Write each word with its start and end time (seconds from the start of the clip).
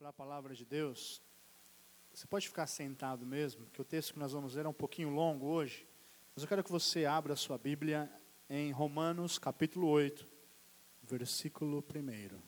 para 0.00 0.08
a 0.08 0.12
palavra 0.14 0.54
de 0.54 0.64
Deus, 0.64 1.20
você 2.10 2.26
pode 2.26 2.48
ficar 2.48 2.66
sentado 2.66 3.26
mesmo, 3.26 3.66
que 3.66 3.82
o 3.82 3.84
texto 3.84 4.14
que 4.14 4.18
nós 4.18 4.32
vamos 4.32 4.54
ler 4.54 4.64
é 4.64 4.68
um 4.68 4.72
pouquinho 4.72 5.10
longo 5.10 5.44
hoje, 5.44 5.86
mas 6.34 6.42
eu 6.42 6.48
quero 6.48 6.64
que 6.64 6.72
você 6.72 7.04
abra 7.04 7.34
a 7.34 7.36
sua 7.36 7.58
Bíblia 7.58 8.10
em 8.48 8.72
Romanos 8.72 9.38
capítulo 9.38 9.88
8, 9.88 10.26
versículo 11.02 11.84
1. 11.94 12.36
O 12.38 12.40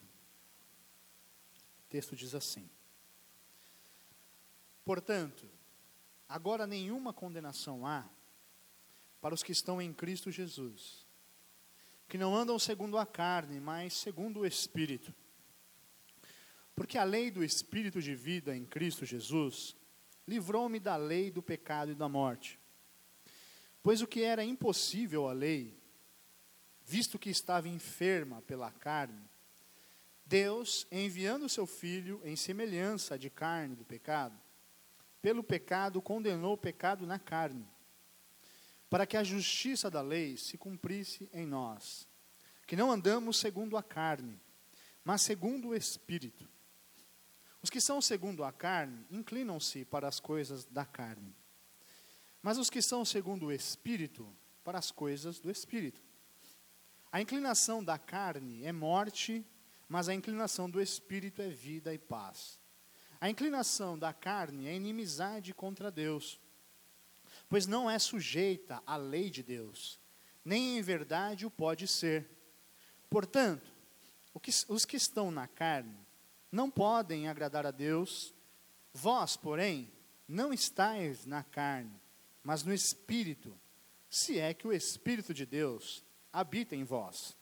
texto 1.90 2.16
diz 2.16 2.34
assim: 2.34 2.70
Portanto, 4.82 5.46
agora 6.26 6.66
nenhuma 6.66 7.12
condenação 7.12 7.86
há 7.86 8.08
para 9.20 9.34
os 9.34 9.42
que 9.42 9.52
estão 9.52 9.80
em 9.82 9.92
Cristo 9.92 10.30
Jesus, 10.30 11.06
que 12.08 12.16
não 12.16 12.34
andam 12.34 12.58
segundo 12.58 12.96
a 12.96 13.04
carne, 13.04 13.60
mas 13.60 13.92
segundo 13.92 14.40
o 14.40 14.46
Espírito. 14.46 15.14
Porque 16.74 16.98
a 16.98 17.04
lei 17.04 17.30
do 17.30 17.44
Espírito 17.44 18.00
de 18.00 18.14
vida 18.14 18.56
em 18.56 18.64
Cristo 18.64 19.04
Jesus 19.04 19.76
livrou-me 20.26 20.78
da 20.80 20.96
lei 20.96 21.30
do 21.30 21.42
pecado 21.42 21.92
e 21.92 21.94
da 21.94 22.08
morte. 22.08 22.58
Pois 23.82 24.00
o 24.00 24.06
que 24.06 24.22
era 24.22 24.44
impossível 24.44 25.28
à 25.28 25.32
lei, 25.32 25.76
visto 26.84 27.18
que 27.18 27.30
estava 27.30 27.68
enferma 27.68 28.40
pela 28.42 28.70
carne, 28.70 29.28
Deus, 30.24 30.86
enviando 30.90 31.48
seu 31.48 31.66
Filho 31.66 32.20
em 32.24 32.36
semelhança 32.36 33.18
de 33.18 33.28
carne 33.28 33.74
do 33.74 33.84
pecado, 33.84 34.38
pelo 35.20 35.42
pecado 35.42 36.00
condenou 36.00 36.54
o 36.54 36.58
pecado 36.58 37.06
na 37.06 37.18
carne, 37.18 37.66
para 38.88 39.06
que 39.06 39.16
a 39.16 39.24
justiça 39.24 39.90
da 39.90 40.00
lei 40.00 40.36
se 40.36 40.56
cumprisse 40.56 41.28
em 41.32 41.46
nós, 41.46 42.08
que 42.66 42.76
não 42.76 42.90
andamos 42.90 43.36
segundo 43.36 43.76
a 43.76 43.82
carne, 43.82 44.40
mas 45.04 45.22
segundo 45.22 45.68
o 45.68 45.74
Espírito. 45.74 46.48
Os 47.62 47.70
que 47.70 47.80
são 47.80 48.00
segundo 48.00 48.42
a 48.42 48.50
carne 48.50 49.06
inclinam-se 49.10 49.84
para 49.84 50.08
as 50.08 50.18
coisas 50.18 50.64
da 50.64 50.84
carne, 50.84 51.34
mas 52.42 52.58
os 52.58 52.68
que 52.68 52.82
são 52.82 53.04
segundo 53.04 53.46
o 53.46 53.52
Espírito, 53.52 54.28
para 54.64 54.78
as 54.78 54.90
coisas 54.90 55.38
do 55.38 55.50
Espírito. 55.50 56.02
A 57.10 57.20
inclinação 57.20 57.84
da 57.84 57.98
carne 57.98 58.64
é 58.64 58.72
morte, 58.72 59.46
mas 59.88 60.08
a 60.08 60.14
inclinação 60.14 60.68
do 60.68 60.80
Espírito 60.80 61.40
é 61.40 61.48
vida 61.48 61.94
e 61.94 61.98
paz. 61.98 62.58
A 63.20 63.30
inclinação 63.30 63.96
da 63.96 64.12
carne 64.12 64.66
é 64.66 64.74
inimizade 64.74 65.54
contra 65.54 65.90
Deus, 65.90 66.40
pois 67.48 67.66
não 67.66 67.88
é 67.88 67.98
sujeita 67.98 68.82
à 68.84 68.96
lei 68.96 69.30
de 69.30 69.42
Deus, 69.42 70.00
nem 70.44 70.78
em 70.78 70.82
verdade 70.82 71.46
o 71.46 71.50
pode 71.50 71.86
ser. 71.86 72.28
Portanto, 73.08 73.70
os 74.68 74.84
que 74.84 74.96
estão 74.96 75.30
na 75.30 75.46
carne 75.46 75.96
não 76.52 76.70
podem 76.70 77.26
agradar 77.26 77.64
a 77.64 77.70
Deus. 77.70 78.34
Vós, 78.92 79.36
porém, 79.36 79.90
não 80.28 80.52
estáis 80.52 81.24
na 81.24 81.42
carne, 81.42 81.98
mas 82.44 82.62
no 82.62 82.74
Espírito, 82.74 83.58
se 84.10 84.38
é 84.38 84.52
que 84.52 84.68
o 84.68 84.72
Espírito 84.72 85.32
de 85.32 85.46
Deus 85.46 86.04
habita 86.30 86.76
em 86.76 86.84
vós. 86.84 87.34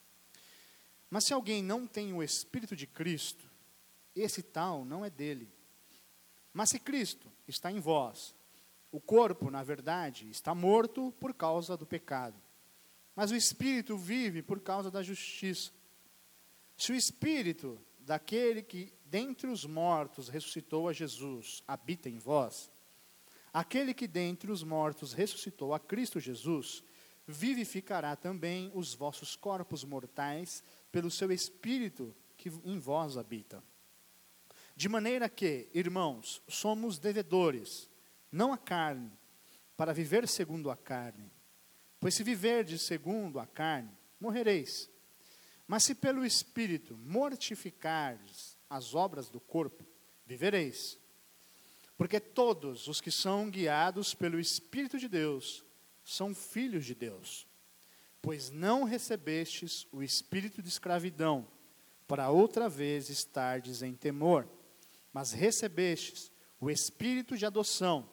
Mas 1.11 1.25
se 1.25 1.34
alguém 1.34 1.61
não 1.61 1.89
tem 1.89 2.12
o 2.12 2.22
Espírito 2.22 2.77
de 2.77 2.86
Cristo, 2.86 3.50
esse 4.14 4.42
tal 4.42 4.84
não 4.84 5.05
é 5.05 5.11
dele. 5.11 5.52
Mas 6.52 6.70
se 6.70 6.78
Cristo 6.78 7.30
está 7.48 7.70
em 7.70 7.80
vós, 7.80 8.34
o 8.92 9.00
corpo, 9.00 9.50
na 9.50 9.64
verdade, 9.64 10.30
está 10.30 10.55
morto 10.55 11.12
por 11.20 11.34
causa 11.34 11.77
do 11.77 11.86
pecado, 11.86 12.41
mas 13.14 13.30
o 13.30 13.36
Espírito 13.36 13.97
vive 13.97 14.42
por 14.42 14.61
causa 14.61 14.91
da 14.91 15.02
justiça. 15.02 15.72
Se 16.77 16.92
o 16.92 16.95
Espírito 16.95 17.80
daquele 17.98 18.62
que 18.62 18.92
dentre 19.11 19.48
os 19.48 19.64
mortos 19.64 20.28
ressuscitou 20.28 20.89
a 20.89 20.92
Jesus 20.92 21.64
habita 21.66 22.08
em 22.08 22.19
vós, 22.19 22.70
aquele 23.52 23.92
que 23.92 24.06
dentre 24.06 24.52
os 24.52 24.62
mortos 24.62 25.12
ressuscitou 25.12 25.75
a 25.75 25.80
Cristo 25.80 26.20
Jesus, 26.20 26.84
vivificará 27.27 28.14
também 28.14 28.70
os 28.73 28.95
vossos 28.95 29.34
corpos 29.34 29.83
mortais 29.83 30.62
pelo 30.92 31.11
seu 31.11 31.33
Espírito 31.33 32.14
que 32.36 32.48
em 32.64 32.79
vós 32.79 33.17
habita. 33.17 33.62
De 34.77 34.89
maneira 34.89 35.29
que, 35.29 35.68
irmãos, 35.74 36.40
somos 36.48 36.98
devedores, 36.98 37.90
não 38.30 38.52
a 38.52 38.58
carne, 38.58 39.11
para 39.77 39.92
viver 39.92 40.29
segundo 40.29 40.70
a 40.70 40.77
carne. 40.77 41.30
Pois 41.98 42.14
se 42.14 42.23
viverdes 42.23 42.83
segundo 42.83 43.40
a 43.40 43.46
carne, 43.46 43.90
morrereis. 44.20 44.89
Mas 45.67 45.83
se 45.83 45.95
pelo 45.95 46.24
Espírito 46.24 46.96
mortificardes 46.96 48.59
as 48.70 48.95
obras 48.95 49.29
do 49.29 49.41
corpo, 49.41 49.85
vivereis. 50.25 50.98
Porque 51.98 52.19
todos 52.19 52.86
os 52.89 53.01
que 53.01 53.11
são 53.11 53.51
guiados 53.51 54.14
pelo 54.14 54.41
Espírito 54.41 54.98
de 54.98 55.08
Deus 55.08 55.63
são 56.03 56.35
filhos 56.35 56.86
de 56.86 56.95
Deus. 56.95 57.47
Pois 58.23 58.48
não 58.48 58.85
recebestes 58.85 59.86
o 59.92 60.03
espírito 60.03 60.63
de 60.63 60.69
escravidão, 60.69 61.47
para 62.07 62.31
outra 62.31 62.69
vez 62.69 63.08
estardes 63.08 63.83
em 63.83 63.95
temor, 63.95 64.48
mas 65.13 65.33
recebestes 65.33 66.33
o 66.61 66.70
espírito 66.70 67.37
de 67.37 67.47
adoção, 67.47 68.08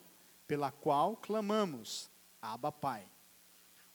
pela 0.47 0.71
qual 0.71 1.15
clamamos, 1.15 2.09
Abba 2.41 2.71
Pai. 2.71 3.09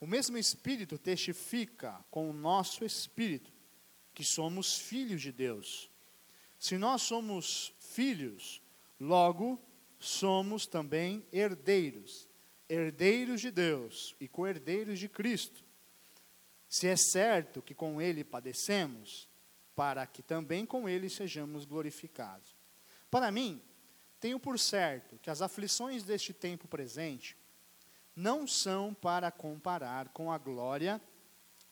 O 0.00 0.06
mesmo 0.06 0.36
Espírito 0.36 0.98
testifica 0.98 2.04
com 2.10 2.28
o 2.28 2.32
nosso 2.32 2.84
espírito 2.84 3.52
que 4.12 4.24
somos 4.24 4.76
filhos 4.76 5.22
de 5.22 5.30
Deus. 5.30 5.91
Se 6.62 6.78
nós 6.78 7.02
somos 7.02 7.74
filhos, 7.80 8.62
logo 9.00 9.60
somos 9.98 10.64
também 10.64 11.26
herdeiros, 11.32 12.28
herdeiros 12.68 13.40
de 13.40 13.50
Deus 13.50 14.14
e 14.20 14.28
co-herdeiros 14.28 15.00
de 15.00 15.08
Cristo. 15.08 15.64
Se 16.68 16.86
é 16.86 16.94
certo 16.94 17.60
que 17.60 17.74
com 17.74 18.00
ele 18.00 18.22
padecemos, 18.22 19.28
para 19.74 20.06
que 20.06 20.22
também 20.22 20.64
com 20.64 20.88
ele 20.88 21.10
sejamos 21.10 21.64
glorificados. 21.64 22.54
Para 23.10 23.32
mim, 23.32 23.60
tenho 24.20 24.38
por 24.38 24.56
certo 24.56 25.18
que 25.18 25.30
as 25.30 25.42
aflições 25.42 26.04
deste 26.04 26.32
tempo 26.32 26.68
presente 26.68 27.36
não 28.14 28.46
são 28.46 28.94
para 28.94 29.32
comparar 29.32 30.10
com 30.10 30.30
a 30.30 30.38
glória 30.38 31.02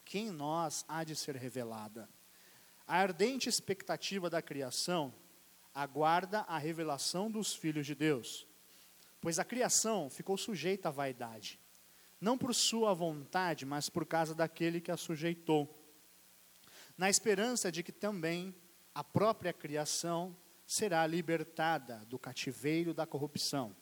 que 0.05 0.19
em 0.19 0.33
nós 0.33 0.84
há 0.89 1.05
de 1.05 1.15
ser 1.15 1.37
revelada. 1.37 2.09
A 2.91 2.97
ardente 2.97 3.49
expectativa 3.49 4.28
da 4.28 4.43
criação 4.43 5.15
aguarda 5.73 6.41
a 6.41 6.59
revelação 6.59 7.31
dos 7.31 7.55
filhos 7.55 7.87
de 7.87 7.95
Deus, 7.95 8.49
pois 9.21 9.39
a 9.39 9.45
criação 9.45 10.11
ficou 10.11 10.37
sujeita 10.37 10.89
à 10.89 10.91
vaidade, 10.91 11.61
não 12.21 12.37
por 12.37 12.53
sua 12.53 12.93
vontade, 12.93 13.65
mas 13.65 13.89
por 13.89 14.05
causa 14.05 14.34
daquele 14.34 14.81
que 14.81 14.91
a 14.91 14.97
sujeitou, 14.97 15.73
na 16.99 17.09
esperança 17.09 17.71
de 17.71 17.84
que 17.84 17.93
também 17.93 18.53
a 18.93 19.05
própria 19.05 19.53
criação 19.53 20.37
será 20.67 21.07
libertada 21.07 22.05
do 22.07 22.19
cativeiro 22.19 22.93
da 22.93 23.07
corrupção, 23.07 23.72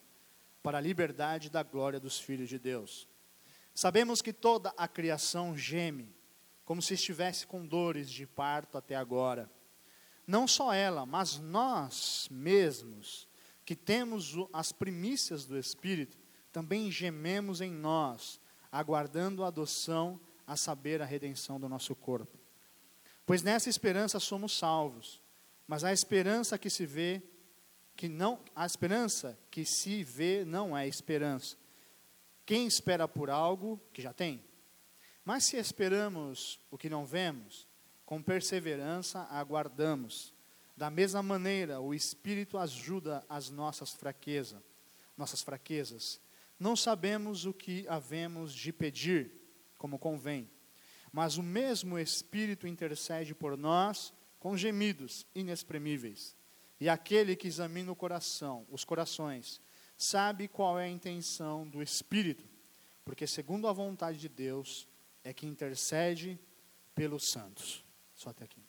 para 0.62 0.76
a 0.76 0.82
liberdade 0.82 1.48
da 1.48 1.62
glória 1.62 1.98
dos 1.98 2.20
filhos 2.20 2.50
de 2.50 2.58
Deus. 2.58 3.08
Sabemos 3.74 4.20
que 4.20 4.34
toda 4.34 4.68
a 4.76 4.86
criação 4.86 5.56
geme 5.56 6.17
como 6.68 6.82
se 6.82 6.92
estivesse 6.92 7.46
com 7.46 7.66
dores 7.66 8.10
de 8.10 8.26
parto 8.26 8.76
até 8.76 8.94
agora. 8.94 9.50
Não 10.26 10.46
só 10.46 10.74
ela, 10.74 11.06
mas 11.06 11.38
nós 11.38 12.28
mesmos, 12.30 13.26
que 13.64 13.74
temos 13.74 14.34
as 14.52 14.70
primícias 14.70 15.46
do 15.46 15.58
Espírito, 15.58 16.18
também 16.52 16.90
gememos 16.92 17.62
em 17.62 17.72
nós, 17.72 18.38
aguardando 18.70 19.42
a 19.42 19.46
adoção, 19.46 20.20
a 20.46 20.58
saber, 20.58 21.00
a 21.00 21.06
redenção 21.06 21.58
do 21.58 21.70
nosso 21.70 21.94
corpo. 21.96 22.38
Pois 23.24 23.42
nessa 23.42 23.70
esperança 23.70 24.20
somos 24.20 24.52
salvos, 24.52 25.22
mas 25.66 25.84
a 25.84 25.90
esperança 25.90 26.58
que 26.58 26.68
se 26.68 26.84
vê, 26.84 27.22
que 27.96 28.10
não, 28.10 28.40
a 28.54 28.66
esperança 28.66 29.38
que 29.50 29.64
se 29.64 30.04
vê 30.04 30.44
não 30.44 30.76
é 30.76 30.86
esperança. 30.86 31.56
Quem 32.44 32.66
espera 32.66 33.08
por 33.08 33.30
algo 33.30 33.80
que 33.90 34.02
já 34.02 34.12
tem? 34.12 34.46
Mas 35.28 35.44
se 35.44 35.58
esperamos 35.58 36.58
o 36.70 36.78
que 36.78 36.88
não 36.88 37.04
vemos, 37.04 37.68
com 38.06 38.22
perseverança 38.22 39.24
aguardamos. 39.24 40.32
Da 40.74 40.88
mesma 40.88 41.22
maneira, 41.22 41.82
o 41.82 41.92
Espírito 41.92 42.56
ajuda 42.56 43.22
as 43.28 43.50
nossas 43.50 43.92
fraquezas, 43.92 44.58
nossas 45.18 45.42
fraquezas. 45.42 46.18
Não 46.58 46.74
sabemos 46.74 47.44
o 47.44 47.52
que 47.52 47.86
havemos 47.88 48.54
de 48.54 48.72
pedir, 48.72 49.30
como 49.76 49.98
convém, 49.98 50.48
mas 51.12 51.36
o 51.36 51.42
mesmo 51.42 51.98
Espírito 51.98 52.66
intercede 52.66 53.34
por 53.34 53.54
nós 53.54 54.14
com 54.40 54.56
gemidos 54.56 55.26
inexprimíveis. 55.34 56.34
E 56.80 56.88
aquele 56.88 57.36
que 57.36 57.48
examina 57.48 57.92
o 57.92 57.94
coração, 57.94 58.66
os 58.70 58.82
corações, 58.82 59.60
sabe 59.94 60.48
qual 60.48 60.78
é 60.78 60.84
a 60.84 60.90
intenção 60.90 61.68
do 61.68 61.82
Espírito, 61.82 62.48
porque 63.04 63.26
segundo 63.26 63.68
a 63.68 63.74
vontade 63.74 64.18
de 64.18 64.28
Deus, 64.30 64.88
é 65.28 65.32
que 65.34 65.46
intercede 65.46 66.40
pelos 66.94 67.28
santos. 67.28 67.84
Só 68.14 68.30
até 68.30 68.44
aqui. 68.44 68.64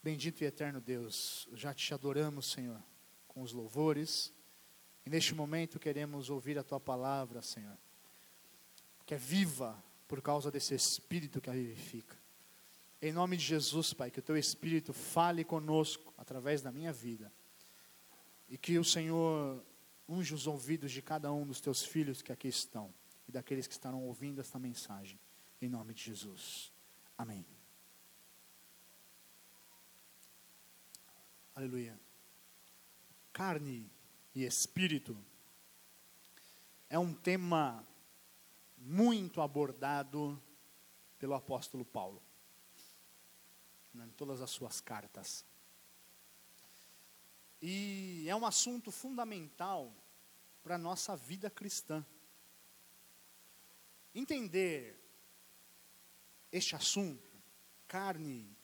Bendito 0.00 0.40
e 0.42 0.44
eterno 0.44 0.80
Deus, 0.80 1.48
já 1.52 1.74
te 1.74 1.92
adoramos, 1.92 2.52
Senhor, 2.52 2.80
com 3.26 3.42
os 3.42 3.52
louvores. 3.52 4.32
E 5.04 5.10
neste 5.10 5.34
momento 5.34 5.80
queremos 5.80 6.30
ouvir 6.30 6.56
a 6.60 6.62
tua 6.62 6.78
palavra, 6.78 7.42
Senhor, 7.42 7.76
que 9.04 9.14
é 9.14 9.18
viva 9.18 9.82
por 10.06 10.22
causa 10.22 10.48
desse 10.48 10.76
Espírito 10.76 11.40
que 11.40 11.50
a 11.50 11.52
vivifica. 11.52 12.16
Em 13.02 13.10
nome 13.10 13.36
de 13.36 13.44
Jesus, 13.44 13.92
Pai, 13.92 14.12
que 14.12 14.20
o 14.20 14.22
teu 14.22 14.36
Espírito 14.36 14.92
fale 14.92 15.44
conosco 15.44 16.14
através 16.16 16.62
da 16.62 16.70
minha 16.70 16.92
vida. 16.92 17.32
E 18.48 18.56
que 18.56 18.78
o 18.78 18.84
Senhor 18.84 19.60
unja 20.08 20.36
os 20.36 20.46
ouvidos 20.46 20.92
de 20.92 21.02
cada 21.02 21.32
um 21.32 21.44
dos 21.44 21.60
teus 21.60 21.84
filhos 21.84 22.22
que 22.22 22.30
aqui 22.30 22.46
estão 22.46 22.94
e 23.28 23.32
daqueles 23.32 23.66
que 23.66 23.72
estarão 23.72 24.04
ouvindo 24.04 24.40
esta 24.40 24.58
mensagem. 24.58 25.18
Em 25.60 25.68
nome 25.68 25.94
de 25.94 26.02
Jesus. 26.02 26.72
Amém. 27.16 27.44
Aleluia. 31.54 31.98
Carne 33.32 33.90
e 34.34 34.44
espírito 34.44 35.16
é 36.88 36.98
um 36.98 37.14
tema 37.14 37.86
muito 38.78 39.40
abordado 39.40 40.40
pelo 41.18 41.34
apóstolo 41.34 41.84
Paulo 41.84 42.22
em 44.04 44.10
todas 44.10 44.40
as 44.40 44.50
suas 44.50 44.80
cartas. 44.80 45.44
E 47.62 48.26
é 48.28 48.36
um 48.36 48.44
assunto 48.44 48.90
fundamental 48.90 49.92
para 50.62 50.74
a 50.74 50.78
nossa 50.78 51.16
vida 51.16 51.48
cristã. 51.48 52.04
Entender 54.18 54.98
este 56.50 56.74
assunto, 56.74 57.30
carne 57.86 58.56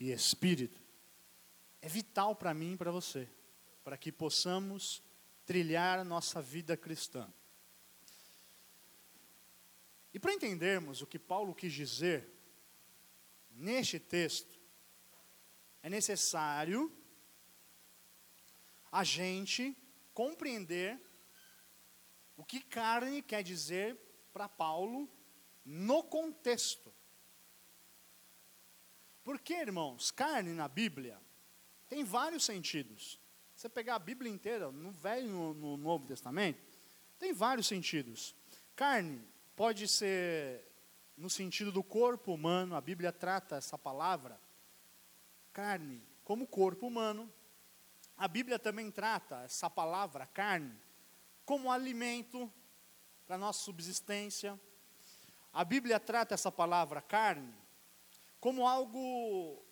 e 0.00 0.10
espírito, 0.10 0.82
é 1.82 1.88
vital 1.88 2.34
para 2.34 2.54
mim 2.54 2.72
e 2.72 2.76
para 2.78 2.90
você, 2.90 3.28
para 3.84 3.98
que 3.98 4.10
possamos 4.10 5.02
trilhar 5.44 6.02
nossa 6.02 6.40
vida 6.40 6.78
cristã. 6.78 7.30
E 10.14 10.18
para 10.18 10.32
entendermos 10.32 11.02
o 11.02 11.06
que 11.06 11.18
Paulo 11.18 11.54
quis 11.54 11.74
dizer 11.74 12.26
neste 13.50 14.00
texto, 14.00 14.58
é 15.82 15.90
necessário 15.90 16.90
a 18.90 19.04
gente 19.04 19.76
compreender 20.14 20.98
o 22.34 22.42
que 22.42 22.62
carne 22.62 23.20
quer 23.20 23.42
dizer 23.42 24.05
para 24.36 24.50
Paulo 24.50 25.08
no 25.64 26.02
contexto. 26.02 26.92
Porque, 29.24 29.54
irmãos, 29.54 30.10
carne 30.10 30.52
na 30.52 30.68
Bíblia 30.68 31.18
tem 31.88 32.04
vários 32.04 32.44
sentidos. 32.44 33.18
Você 33.54 33.66
pegar 33.66 33.94
a 33.94 33.98
Bíblia 33.98 34.30
inteira, 34.30 34.70
no 34.70 34.90
Velho 34.90 35.26
e 35.26 35.30
no, 35.30 35.54
no 35.54 35.76
Novo 35.78 36.06
Testamento, 36.06 36.62
tem 37.18 37.32
vários 37.32 37.66
sentidos. 37.66 38.34
Carne 38.74 39.26
pode 39.56 39.88
ser 39.88 40.70
no 41.16 41.30
sentido 41.30 41.72
do 41.72 41.82
corpo 41.82 42.34
humano, 42.34 42.76
a 42.76 42.80
Bíblia 42.82 43.12
trata 43.12 43.56
essa 43.56 43.78
palavra, 43.78 44.38
carne, 45.50 46.02
como 46.24 46.46
corpo 46.46 46.86
humano. 46.86 47.32
A 48.18 48.28
Bíblia 48.28 48.58
também 48.58 48.90
trata 48.90 49.44
essa 49.44 49.70
palavra, 49.70 50.26
carne, 50.26 50.78
como 51.46 51.72
alimento 51.72 52.52
para 53.26 53.36
nossa 53.36 53.64
subsistência. 53.64 54.58
A 55.52 55.64
Bíblia 55.64 55.98
trata 55.98 56.34
essa 56.34 56.52
palavra, 56.52 57.02
carne, 57.02 57.54
como 58.40 58.66
algo 58.66 59.62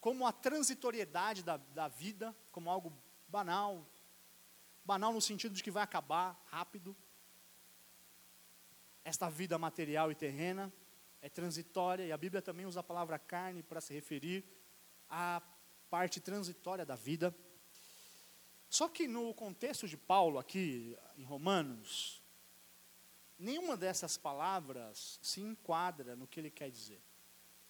como 0.00 0.26
a 0.26 0.32
transitoriedade 0.32 1.44
da, 1.44 1.58
da 1.58 1.86
vida, 1.86 2.34
como 2.50 2.68
algo 2.68 2.92
banal. 3.28 3.86
Banal 4.84 5.12
no 5.12 5.20
sentido 5.20 5.54
de 5.54 5.62
que 5.62 5.70
vai 5.70 5.84
acabar 5.84 6.42
rápido. 6.46 6.96
Esta 9.04 9.30
vida 9.30 9.56
material 9.58 10.10
e 10.10 10.16
terrena 10.16 10.72
é 11.20 11.28
transitória, 11.28 12.04
e 12.04 12.10
a 12.10 12.16
Bíblia 12.16 12.42
também 12.42 12.66
usa 12.66 12.80
a 12.80 12.82
palavra 12.82 13.16
carne 13.16 13.62
para 13.62 13.80
se 13.80 13.94
referir 13.94 14.44
à 15.08 15.40
parte 15.88 16.20
transitória 16.20 16.84
da 16.84 16.96
vida. 16.96 17.32
Só 18.68 18.88
que 18.88 19.06
no 19.06 19.32
contexto 19.34 19.86
de 19.86 19.96
Paulo, 19.96 20.36
aqui 20.36 20.98
em 21.16 21.22
Romanos, 21.22 22.21
nenhuma 23.42 23.76
dessas 23.76 24.16
palavras 24.16 25.18
se 25.20 25.40
enquadra 25.40 26.14
no 26.14 26.26
que 26.26 26.38
ele 26.38 26.50
quer 26.50 26.70
dizer. 26.70 27.02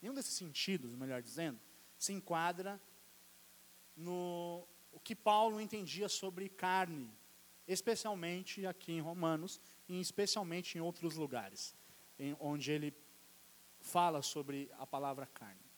Nenhum 0.01 0.15
desses 0.15 0.35
sentidos, 0.35 0.95
melhor 0.95 1.23
dizendo, 1.23 1.59
se 1.99 2.13
enquadra 2.13 2.81
no 3.97 4.67
o 4.91 5.01
que 5.01 5.17
Paulo 5.17 5.61
entendia 5.61 6.09
sobre 6.09 6.49
carne, 6.51 7.11
especialmente 7.67 8.67
aqui 8.67 8.93
em 8.93 9.01
Romanos 9.01 9.61
e 9.89 9.99
especialmente 10.01 10.77
em 10.77 10.81
outros 10.81 11.17
lugares, 11.17 11.75
em, 12.19 12.37
onde 12.39 12.71
ele 12.71 12.95
fala 13.81 14.21
sobre 14.21 14.71
a 14.79 14.87
palavra 14.87 15.27
carne. 15.27 15.73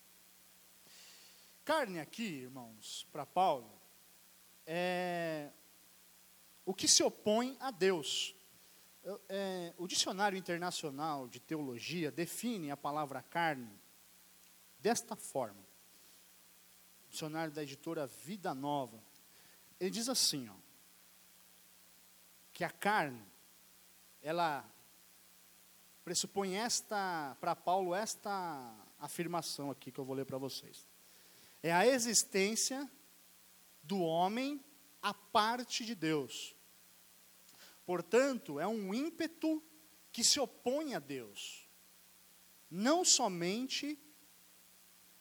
Carne 1.65 2.01
aqui, 2.01 2.25
irmãos, 2.25 3.07
para 3.13 3.25
Paulo, 3.25 3.81
é 4.67 5.51
o 6.67 6.75
que 6.75 6.89
se 6.89 7.03
opõe 7.03 7.57
a 7.61 7.71
Deus. 7.71 8.34
É, 9.29 9.75
o 9.77 9.87
dicionário 9.87 10.39
internacional 10.39 11.29
de 11.29 11.39
teologia 11.39 12.11
define 12.11 12.71
a 12.71 12.77
palavra 12.77 13.23
carne 13.23 13.79
desta 14.79 15.15
forma 15.15 15.65
dicionário 17.15 17.53
da 17.53 17.63
editora 17.63 18.09
Vida 18.09 18.53
Nova, 18.53 19.01
ele 19.79 19.91
diz 19.91 20.09
assim, 20.09 20.49
ó, 20.49 20.55
que 22.53 22.65
a 22.65 22.71
carne, 22.71 23.25
ela 24.21 24.69
pressupõe 26.05 26.57
esta, 26.57 27.37
para 27.41 27.55
Paulo, 27.55 27.95
esta 27.95 28.75
afirmação 28.99 29.71
aqui 29.71 29.93
que 29.93 30.01
eu 30.01 30.05
vou 30.05 30.17
ler 30.17 30.27
para 30.27 30.39
vocês. 30.39 30.89
É 31.63 31.73
a 31.73 31.87
existência 31.87 32.91
do 33.83 34.01
homem 34.01 34.63
à 35.01 35.15
parte 35.15 35.85
de 35.85 35.95
Deus. 35.95 36.54
Portanto, 37.85 38.59
é 38.59 38.67
um 38.67 38.95
ímpeto 38.95 39.63
que 40.11 40.25
se 40.25 40.41
opõe 40.41 40.95
a 40.95 40.99
Deus. 40.99 41.69
Não 42.71 43.05
somente 43.05 43.99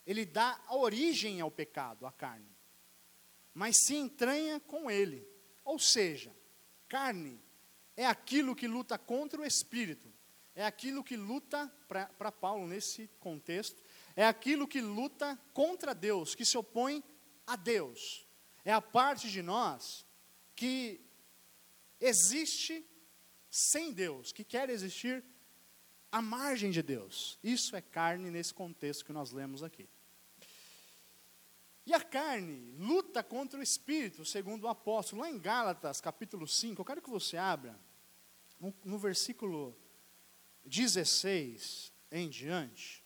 ele 0.05 0.25
dá 0.25 0.61
origem 0.69 1.39
ao 1.41 1.49
pecado, 1.49 2.05
à 2.05 2.11
carne, 2.11 2.49
mas 3.53 3.75
se 3.85 3.95
entranha 3.95 4.59
com 4.59 4.89
ele. 4.91 5.27
Ou 5.63 5.79
seja, 5.79 6.35
carne 6.87 7.39
é 7.95 8.05
aquilo 8.05 8.55
que 8.55 8.67
luta 8.67 8.97
contra 8.97 9.41
o 9.41 9.45
espírito, 9.45 10.11
é 10.55 10.65
aquilo 10.65 11.03
que 11.03 11.15
luta, 11.15 11.67
para 11.87 12.31
Paulo 12.31 12.67
nesse 12.67 13.07
contexto, 13.19 13.81
é 14.15 14.25
aquilo 14.25 14.67
que 14.67 14.81
luta 14.81 15.39
contra 15.53 15.95
Deus, 15.95 16.35
que 16.35 16.45
se 16.45 16.57
opõe 16.57 17.03
a 17.47 17.55
Deus. 17.55 18.27
É 18.65 18.71
a 18.71 18.81
parte 18.81 19.29
de 19.29 19.41
nós 19.41 20.05
que 20.55 21.01
existe 22.03 22.85
sem 23.49 23.93
Deus, 23.93 24.31
que 24.31 24.43
quer 24.43 24.69
existir 24.69 25.23
à 26.11 26.21
margem 26.21 26.69
de 26.69 26.81
Deus. 26.81 27.39
Isso 27.43 27.75
é 27.75 27.81
carne 27.81 28.29
nesse 28.29 28.53
contexto 28.53 29.05
que 29.05 29.13
nós 29.13 29.31
lemos 29.31 29.63
aqui. 29.63 29.87
E 31.85 31.93
a 31.93 32.01
carne 32.01 32.73
luta 32.77 33.23
contra 33.23 33.59
o 33.59 33.63
espírito, 33.63 34.25
segundo 34.25 34.63
o 34.65 34.69
apóstolo. 34.69 35.21
Lá 35.21 35.29
em 35.29 35.39
Gálatas, 35.39 35.99
capítulo 35.99 36.47
5, 36.47 36.81
eu 36.81 36.85
quero 36.85 37.01
que 37.01 37.09
você 37.09 37.37
abra, 37.37 37.79
no, 38.59 38.73
no 38.85 38.97
versículo 38.97 39.75
16 40.65 41.91
em 42.11 42.29
diante. 42.29 43.03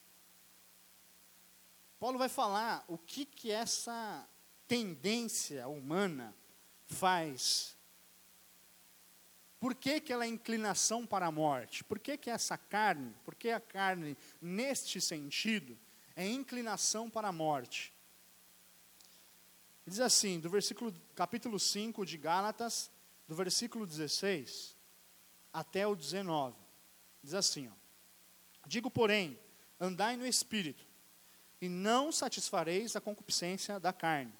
Paulo 1.99 2.17
vai 2.17 2.29
falar 2.29 2.83
o 2.87 2.97
que, 2.97 3.25
que 3.25 3.51
essa 3.51 4.27
tendência 4.67 5.67
humana 5.67 6.35
faz. 6.85 7.76
Por 9.59 9.73
que, 9.73 9.99
que 9.99 10.13
ela 10.13 10.25
é 10.25 10.27
inclinação 10.27 11.05
para 11.05 11.25
a 11.25 11.31
morte? 11.31 11.83
Por 11.83 11.99
que, 11.99 12.17
que 12.17 12.29
essa 12.29 12.57
carne, 12.57 13.13
por 13.25 13.33
que 13.33 13.49
a 13.49 13.59
carne, 13.59 14.15
neste 14.41 15.01
sentido, 15.01 15.77
é 16.15 16.27
inclinação 16.27 17.09
para 17.09 17.29
a 17.29 17.31
morte? 17.31 17.91
Diz 19.85 19.99
assim, 19.99 20.39
do 20.39 20.49
versículo, 20.49 20.93
capítulo 21.15 21.59
5 21.59 22.05
de 22.05 22.17
Gálatas, 22.17 22.91
do 23.27 23.35
versículo 23.35 23.87
16 23.87 24.75
até 25.51 25.87
o 25.87 25.95
19. 25.95 26.55
Diz 27.23 27.33
assim, 27.33 27.67
ó, 27.67 27.87
Digo, 28.67 28.91
porém, 28.91 29.39
andai 29.79 30.17
no 30.17 30.27
Espírito, 30.27 30.85
e 31.61 31.69
não 31.69 32.11
satisfareis 32.11 32.95
a 32.95 33.01
concupiscência 33.01 33.79
da 33.79 33.93
carne. 33.93 34.33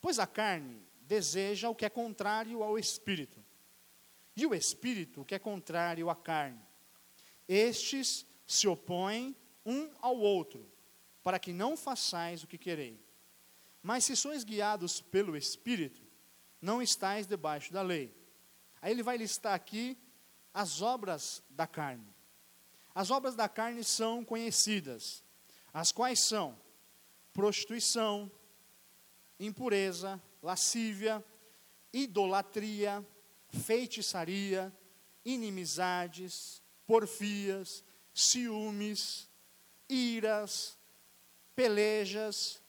Pois 0.00 0.18
a 0.18 0.26
carne 0.26 0.82
deseja 1.02 1.70
o 1.70 1.74
que 1.74 1.84
é 1.84 1.88
contrário 1.88 2.62
ao 2.62 2.76
Espírito, 2.76 3.42
e 4.36 4.46
o 4.46 4.54
Espírito 4.54 5.24
que 5.24 5.34
é 5.34 5.38
contrário 5.38 6.10
à 6.10 6.14
carne. 6.14 6.60
Estes 7.48 8.26
se 8.46 8.68
opõem 8.68 9.34
um 9.64 9.90
ao 10.00 10.16
outro, 10.16 10.70
para 11.22 11.38
que 11.38 11.52
não 11.52 11.76
façais 11.76 12.44
o 12.44 12.46
que 12.46 12.58
quereis. 12.58 13.00
Mas 13.82 14.04
se 14.04 14.14
sois 14.14 14.44
guiados 14.44 15.00
pelo 15.00 15.36
Espírito, 15.36 16.02
não 16.60 16.82
estáis 16.82 17.26
debaixo 17.26 17.72
da 17.72 17.82
lei. 17.82 18.14
Aí 18.82 18.92
ele 18.92 19.02
vai 19.02 19.16
listar 19.16 19.54
aqui 19.54 19.96
as 20.52 20.82
obras 20.82 21.42
da 21.50 21.66
carne. 21.66 22.06
As 22.94 23.10
obras 23.10 23.34
da 23.34 23.48
carne 23.48 23.84
são 23.84 24.24
conhecidas, 24.24 25.24
as 25.72 25.92
quais 25.92 26.20
são 26.20 26.58
prostituição, 27.32 28.30
impureza, 29.38 30.20
lascívia, 30.42 31.22
idolatria, 31.92 33.06
feitiçaria, 33.56 34.72
inimizades, 35.24 36.62
porfias, 36.86 37.82
ciúmes, 38.14 39.28
iras, 39.88 40.78
pelejas, 41.54 42.62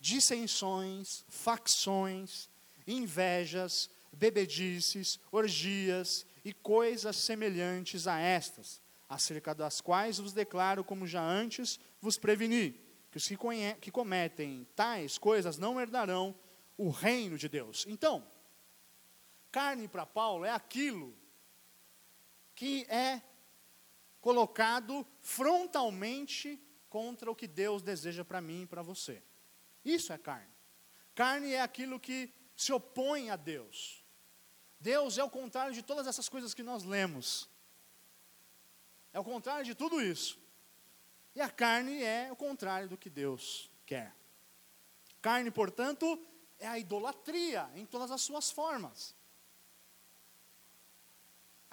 dissensões, 0.00 1.24
facções, 1.28 2.48
invejas, 2.86 3.88
bebedices, 4.12 5.18
orgias 5.30 6.26
e 6.44 6.52
coisas 6.52 7.16
semelhantes 7.16 8.06
a 8.06 8.18
estas, 8.18 8.80
acerca 9.08 9.54
das 9.54 9.80
quais 9.80 10.18
vos 10.18 10.32
declaro, 10.32 10.84
como 10.84 11.06
já 11.06 11.22
antes 11.22 11.78
vos 12.00 12.18
preveni, 12.18 12.80
que 13.10 13.18
os 13.18 13.26
que, 13.26 13.36
que 13.80 13.90
cometem 13.90 14.66
tais 14.74 15.16
coisas 15.18 15.56
não 15.56 15.80
herdarão 15.80 16.34
o 16.76 16.90
reino 16.90 17.38
de 17.38 17.48
Deus. 17.48 17.86
Então, 17.88 18.26
carne 19.54 19.86
para 19.86 20.04
Paulo 20.04 20.44
é 20.44 20.50
aquilo 20.50 21.16
que 22.56 22.84
é 22.90 23.22
colocado 24.20 25.06
frontalmente 25.20 26.60
contra 26.88 27.30
o 27.30 27.36
que 27.36 27.46
Deus 27.46 27.80
deseja 27.80 28.24
para 28.24 28.40
mim 28.40 28.62
e 28.62 28.66
para 28.66 28.82
você. 28.82 29.22
Isso 29.84 30.12
é 30.12 30.18
carne. 30.18 30.52
Carne 31.14 31.52
é 31.52 31.60
aquilo 31.60 32.00
que 32.00 32.34
se 32.56 32.72
opõe 32.72 33.30
a 33.30 33.36
Deus. 33.36 34.04
Deus 34.80 35.18
é 35.18 35.22
o 35.22 35.30
contrário 35.30 35.72
de 35.72 35.84
todas 35.84 36.08
essas 36.08 36.28
coisas 36.28 36.52
que 36.52 36.64
nós 36.64 36.82
lemos. 36.82 37.48
É 39.12 39.20
o 39.20 39.24
contrário 39.24 39.64
de 39.64 39.76
tudo 39.76 40.02
isso. 40.02 40.36
E 41.32 41.40
a 41.40 41.48
carne 41.48 42.02
é 42.02 42.28
o 42.32 42.34
contrário 42.34 42.88
do 42.88 42.98
que 42.98 43.08
Deus 43.08 43.70
quer. 43.86 44.12
Carne, 45.22 45.52
portanto, 45.52 46.20
é 46.58 46.66
a 46.66 46.76
idolatria 46.76 47.70
em 47.76 47.86
todas 47.86 48.10
as 48.10 48.20
suas 48.20 48.50
formas. 48.50 49.14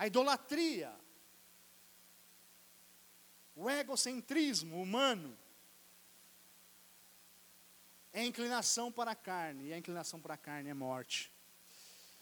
A 0.02 0.08
idolatria, 0.08 0.92
o 3.56 3.70
egocentrismo 3.70 4.82
humano, 4.82 5.38
é 8.12 8.26
inclinação 8.26 8.92
para 8.92 9.12
a 9.12 9.16
carne, 9.16 9.68
e 9.68 9.74
a 9.74 9.78
inclinação 9.78 10.20
para 10.20 10.34
a 10.34 10.38
carne 10.38 10.72
é 10.72 10.74
morte. 10.74 11.32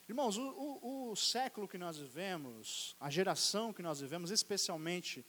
Irmãos, 0.10 0.36
o, 0.36 0.42
o, 0.42 1.12
o, 1.12 1.16
século 1.16 1.70
que 1.70 1.78
nós 1.78 1.98
vivemos, 1.98 2.98
a 3.00 3.10
geração 3.10 3.72
que 3.72 3.82
nós 3.82 4.02
vivemos, 4.02 4.30
especialmente 4.30 5.26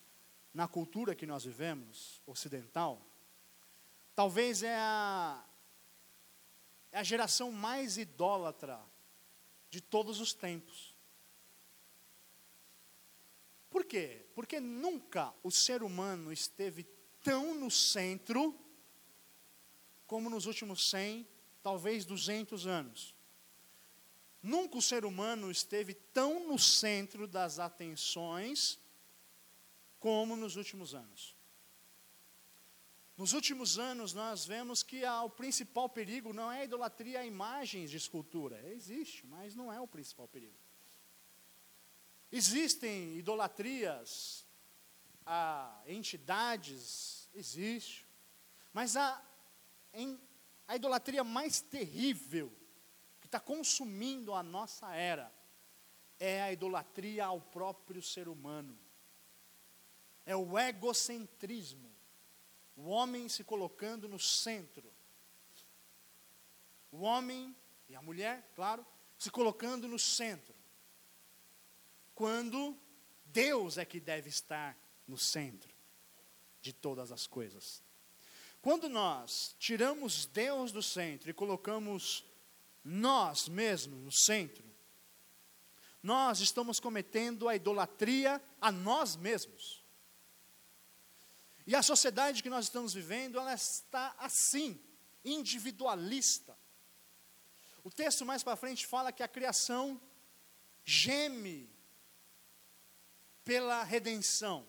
na 0.52 0.66
cultura 0.66 1.14
que 1.14 1.28
nós 1.28 1.45
vivemos, 1.45 2.21
ocidental, 2.26 3.00
talvez 4.12 4.64
é 4.64 4.75
a, 4.75 5.40
é 6.90 6.99
a 6.99 7.04
geração 7.04 7.52
mais 7.52 7.97
idólatra 7.97 8.80
de 9.71 9.80
todos 9.80 10.19
os 10.19 10.35
tempos. 10.35 10.89
Por 13.70 13.84
quê? 13.84 14.26
Porque 14.34 14.58
nunca 14.58 15.32
o 15.42 15.50
ser 15.50 15.82
humano 15.82 16.32
esteve 16.32 16.82
tão 17.22 17.54
no 17.54 17.70
centro 17.70 18.58
como 20.06 20.28
nos 20.28 20.46
últimos 20.46 20.90
100, 20.90 21.26
talvez 21.62 22.04
200 22.04 22.66
anos. 22.66 23.14
Nunca 24.42 24.76
o 24.76 24.82
ser 24.82 25.04
humano 25.04 25.50
esteve 25.50 25.94
tão 25.94 26.48
no 26.48 26.58
centro 26.58 27.28
das 27.28 27.60
atenções 27.60 28.80
como 30.00 30.34
nos 30.34 30.56
últimos 30.56 30.94
anos. 30.94 31.36
Nos 33.16 33.34
últimos 33.34 33.78
anos, 33.78 34.14
nós 34.14 34.46
vemos 34.46 34.82
que 34.82 35.04
o 35.04 35.28
principal 35.28 35.90
perigo 35.90 36.32
não 36.32 36.50
é 36.50 36.62
a 36.62 36.64
idolatria 36.64 37.20
a 37.20 37.26
imagens 37.26 37.90
de 37.90 37.98
escultura. 37.98 38.66
Existe, 38.72 39.26
mas 39.26 39.54
não 39.54 39.70
é 39.70 39.78
o 39.78 39.86
principal 39.86 40.26
perigo. 40.26 40.56
Existem 42.30 43.16
idolatrias 43.16 44.46
a 45.26 45.82
entidades, 45.87 47.28
existe. 47.34 48.06
Mas 48.72 48.96
a, 48.96 49.22
em, 49.92 50.20
a 50.66 50.76
idolatria 50.76 51.25
mais 51.25 51.60
terrível 51.60 52.52
que 53.20 53.26
está 53.26 53.40
consumindo 53.40 54.32
a 54.34 54.42
nossa 54.42 54.94
era 54.94 55.32
é 56.18 56.42
a 56.42 56.52
idolatria 56.52 57.25
ao 57.25 57.40
próprio 57.40 58.02
ser 58.02 58.28
humano. 58.28 58.78
É 60.25 60.37
o 60.37 60.58
egocentrismo 60.58 61.90
o 62.80 62.88
homem 62.88 63.28
se 63.28 63.44
colocando 63.44 64.08
no 64.08 64.18
centro. 64.18 64.90
O 66.90 67.02
homem 67.02 67.54
e 67.90 67.94
a 67.94 68.00
mulher, 68.00 68.50
claro, 68.54 68.87
se 69.18 69.30
colocando 69.30 69.87
no 69.87 69.99
centro. 69.99 70.54
Quando 72.20 72.78
Deus 73.24 73.78
é 73.78 73.84
que 73.86 73.98
deve 73.98 74.28
estar 74.28 74.76
no 75.08 75.16
centro 75.16 75.74
de 76.60 76.70
todas 76.70 77.10
as 77.10 77.26
coisas. 77.26 77.82
Quando 78.60 78.90
nós 78.90 79.56
tiramos 79.58 80.26
Deus 80.26 80.70
do 80.70 80.82
centro 80.82 81.30
e 81.30 81.32
colocamos 81.32 82.22
nós 82.84 83.48
mesmos 83.48 83.98
no 83.98 84.12
centro, 84.12 84.62
nós 86.02 86.40
estamos 86.40 86.78
cometendo 86.78 87.48
a 87.48 87.56
idolatria 87.56 88.38
a 88.60 88.70
nós 88.70 89.16
mesmos. 89.16 89.82
E 91.66 91.74
a 91.74 91.82
sociedade 91.82 92.42
que 92.42 92.50
nós 92.50 92.66
estamos 92.66 92.92
vivendo, 92.92 93.38
ela 93.38 93.54
está 93.54 94.14
assim, 94.18 94.78
individualista. 95.24 96.54
O 97.82 97.90
texto 97.90 98.26
mais 98.26 98.42
para 98.42 98.56
frente 98.56 98.86
fala 98.86 99.10
que 99.10 99.22
a 99.22 99.28
criação 99.28 99.98
geme 100.84 101.79
pela 103.50 103.83
redenção. 103.83 104.64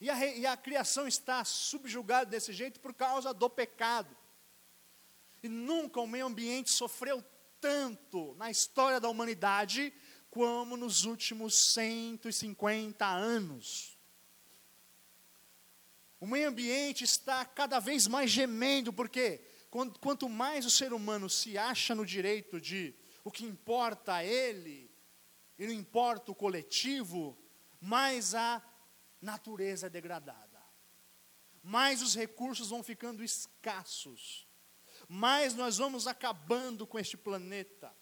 E 0.00 0.08
a, 0.08 0.24
e 0.24 0.46
a 0.46 0.56
criação 0.56 1.08
está 1.08 1.44
subjugada 1.44 2.30
desse 2.30 2.52
jeito 2.52 2.78
por 2.78 2.94
causa 2.94 3.34
do 3.34 3.50
pecado. 3.50 4.16
E 5.42 5.48
nunca 5.48 6.00
o 6.00 6.06
meio 6.06 6.26
ambiente 6.26 6.70
sofreu 6.70 7.20
tanto 7.60 8.36
na 8.36 8.52
história 8.52 9.00
da 9.00 9.08
humanidade 9.08 9.92
como 10.30 10.76
nos 10.76 11.06
últimos 11.06 11.72
150 11.72 13.04
anos. 13.04 13.98
O 16.20 16.26
meio 16.28 16.50
ambiente 16.50 17.02
está 17.02 17.44
cada 17.44 17.80
vez 17.80 18.06
mais 18.06 18.30
gemendo, 18.30 18.92
porque 18.92 19.44
quanto 20.00 20.28
mais 20.28 20.64
o 20.64 20.70
ser 20.70 20.92
humano 20.92 21.28
se 21.28 21.58
acha 21.58 21.96
no 21.96 22.06
direito 22.06 22.60
de 22.60 22.94
o 23.24 23.30
que 23.32 23.44
importa 23.44 24.14
a 24.14 24.24
ele, 24.24 24.87
e 25.58 25.66
não 25.66 25.72
importa 25.72 26.30
o 26.30 26.34
coletivo, 26.34 27.36
mais 27.80 28.34
a 28.34 28.62
natureza 29.20 29.86
é 29.86 29.90
degradada, 29.90 30.62
mais 31.62 32.00
os 32.02 32.14
recursos 32.14 32.70
vão 32.70 32.82
ficando 32.82 33.24
escassos, 33.24 34.46
mais 35.08 35.54
nós 35.54 35.78
vamos 35.78 36.06
acabando 36.06 36.86
com 36.86 36.98
este 36.98 37.16
planeta. 37.16 37.94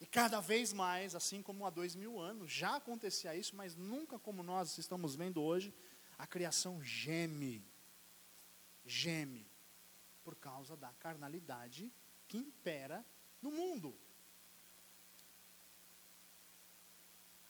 E 0.00 0.06
cada 0.06 0.40
vez 0.40 0.72
mais, 0.72 1.14
assim 1.14 1.42
como 1.42 1.64
há 1.64 1.70
dois 1.70 1.94
mil 1.94 2.20
anos, 2.20 2.52
já 2.52 2.76
acontecia 2.76 3.34
isso, 3.34 3.56
mas 3.56 3.74
nunca 3.74 4.18
como 4.18 4.42
nós 4.42 4.76
estamos 4.76 5.14
vendo 5.16 5.40
hoje, 5.40 5.74
a 6.18 6.26
criação 6.26 6.82
geme, 6.82 7.66
geme, 8.84 9.50
por 10.22 10.36
causa 10.36 10.76
da 10.76 10.92
carnalidade 10.94 11.90
que 12.28 12.36
impera 12.36 13.04
no 13.40 13.50
mundo. 13.50 13.98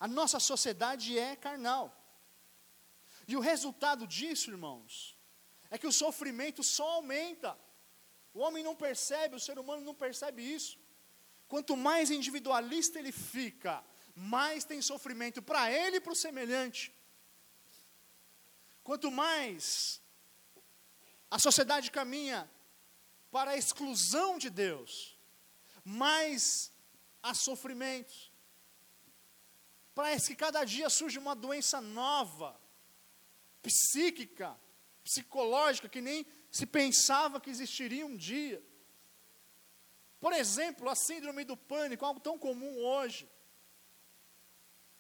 A 0.04 0.08
nossa 0.18 0.38
sociedade 0.38 1.18
é 1.18 1.34
carnal. 1.34 1.84
E 3.26 3.34
o 3.38 3.40
resultado 3.40 4.06
disso, 4.06 4.50
irmãos, 4.50 5.16
é 5.70 5.78
que 5.78 5.86
o 5.86 5.92
sofrimento 6.04 6.62
só 6.62 6.86
aumenta. 6.96 7.58
O 8.34 8.40
homem 8.40 8.62
não 8.62 8.76
percebe, 8.76 9.34
o 9.34 9.40
ser 9.40 9.58
humano 9.58 9.82
não 9.82 9.94
percebe 9.94 10.42
isso. 10.42 10.78
Quanto 11.48 11.74
mais 11.74 12.10
individualista 12.10 12.98
ele 12.98 13.12
fica, 13.12 13.82
mais 14.14 14.62
tem 14.62 14.82
sofrimento 14.82 15.40
para 15.40 15.72
ele 15.72 15.96
e 15.96 16.00
para 16.02 16.12
o 16.12 16.22
semelhante. 16.26 16.94
Quanto 18.82 19.10
mais 19.10 20.02
a 21.30 21.38
sociedade 21.38 21.90
caminha 21.90 22.50
para 23.30 23.52
a 23.52 23.56
exclusão 23.56 24.36
de 24.36 24.50
Deus, 24.50 25.18
mais 25.82 26.70
há 27.22 27.32
sofrimentos. 27.32 28.33
Parece 29.94 30.28
que 30.28 30.36
cada 30.36 30.64
dia 30.64 30.90
surge 30.90 31.18
uma 31.18 31.34
doença 31.36 31.80
nova, 31.80 32.60
psíquica, 33.62 34.58
psicológica, 35.02 35.88
que 35.88 36.00
nem 36.00 36.26
Se 36.50 36.66
pensava 36.66 37.40
que 37.40 37.50
existiria 37.50 38.06
um 38.06 38.16
dia. 38.16 38.64
Por 40.20 40.32
exemplo, 40.32 40.88
a 40.88 40.94
síndrome 40.94 41.44
do 41.44 41.56
pânico, 41.56 42.04
algo 42.04 42.20
tão 42.20 42.38
comum 42.38 42.78
hoje. 42.78 43.28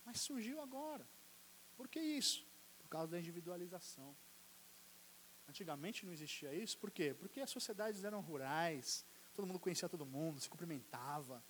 Mas 0.04 0.20
surgiu 0.20 0.60
agora. 0.60 1.08
Por 1.76 1.86
que 1.86 2.00
isso? 2.00 2.44
Por 2.76 2.88
causa 2.88 3.12
da 3.12 3.20
individualização. 3.20 4.16
Antigamente 5.48 6.04
não 6.04 6.12
existia 6.12 6.52
isso, 6.52 6.76
por 6.78 6.90
quê? 6.90 7.14
Porque 7.14 7.40
as 7.40 7.50
sociedades 7.50 8.02
eram 8.02 8.20
rurais, 8.20 9.06
todo 9.32 9.46
mundo 9.46 9.60
conhecia 9.60 9.88
todo 9.88 10.04
mundo, 10.04 10.40
se 10.40 10.48
cumprimentava, 10.48 11.40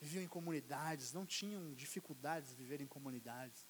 viviam 0.00 0.22
em 0.22 0.28
comunidades, 0.28 1.12
não 1.12 1.26
tinham 1.26 1.74
dificuldades 1.74 2.50
de 2.50 2.56
viver 2.56 2.80
em 2.80 2.86
comunidades. 2.86 3.66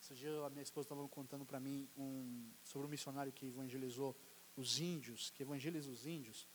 Esse 0.00 0.14
dia 0.14 0.44
a 0.44 0.50
minha 0.50 0.62
esposa 0.62 0.86
estava 0.86 1.08
contando 1.08 1.44
para 1.44 1.58
mim 1.58 1.88
um, 1.96 2.50
sobre 2.62 2.86
um 2.86 2.90
missionário 2.90 3.32
que 3.32 3.46
evangelizou 3.46 4.16
os 4.56 4.78
índios, 4.78 5.30
que 5.30 5.42
evangeliza 5.42 5.90
os 5.90 6.06
índios. 6.06 6.48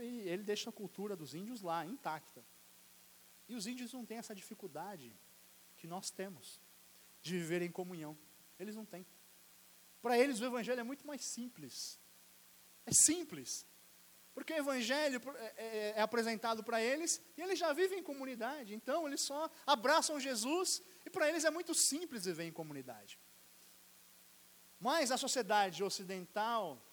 E 0.00 0.28
ele 0.28 0.42
deixa 0.42 0.70
a 0.70 0.72
cultura 0.72 1.16
dos 1.16 1.34
índios 1.34 1.62
lá, 1.62 1.84
intacta. 1.84 2.44
E 3.48 3.54
os 3.54 3.66
índios 3.66 3.92
não 3.92 4.06
têm 4.06 4.18
essa 4.18 4.34
dificuldade 4.34 5.12
que 5.76 5.86
nós 5.86 6.10
temos 6.10 6.60
de 7.20 7.32
viver 7.38 7.62
em 7.62 7.70
comunhão. 7.70 8.16
Eles 8.58 8.76
não 8.76 8.84
têm. 8.84 9.04
Para 10.00 10.18
eles 10.18 10.40
o 10.40 10.44
evangelho 10.44 10.80
é 10.80 10.84
muito 10.84 11.06
mais 11.06 11.24
simples. 11.24 11.98
É 12.86 12.92
simples. 12.92 13.66
Porque 14.34 14.52
o 14.52 14.56
evangelho 14.56 15.20
é, 15.36 15.54
é, 15.56 15.94
é 15.96 16.00
apresentado 16.00 16.64
para 16.64 16.82
eles 16.82 17.20
e 17.36 17.42
eles 17.42 17.58
já 17.58 17.72
vivem 17.72 17.98
em 17.98 18.02
comunidade. 18.02 18.74
Então 18.74 19.06
eles 19.06 19.20
só 19.20 19.50
abraçam 19.66 20.18
Jesus 20.18 20.82
e 21.04 21.10
para 21.10 21.28
eles 21.28 21.44
é 21.44 21.50
muito 21.50 21.74
simples 21.74 22.24
viver 22.24 22.44
em 22.44 22.52
comunidade. 22.52 23.18
Mas 24.80 25.12
a 25.12 25.16
sociedade 25.16 25.84
ocidental, 25.84 26.84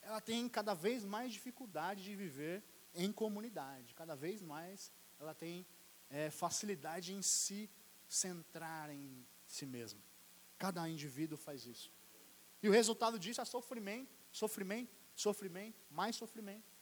ela 0.00 0.20
tem 0.20 0.48
cada 0.48 0.72
vez 0.72 1.04
mais 1.04 1.32
dificuldade 1.32 2.04
de 2.04 2.14
viver 2.14 2.64
em 2.94 3.12
comunidade. 3.12 3.92
Cada 3.94 4.14
vez 4.14 4.40
mais 4.40 4.92
ela 5.18 5.34
tem 5.34 5.66
é, 6.08 6.30
facilidade 6.30 7.12
em 7.12 7.20
se 7.20 7.68
centrar 8.08 8.88
em 8.90 9.26
si 9.46 9.66
mesma. 9.66 10.00
Cada 10.58 10.88
indivíduo 10.88 11.36
faz 11.36 11.66
isso. 11.66 11.92
E 12.62 12.68
o 12.68 12.72
resultado 12.72 13.18
disso 13.18 13.40
é 13.40 13.44
sofrimento, 13.44 14.16
sofrimento, 14.32 14.90
sofrimento, 15.14 15.80
mais 15.90 16.16
sofrimento. 16.16 16.72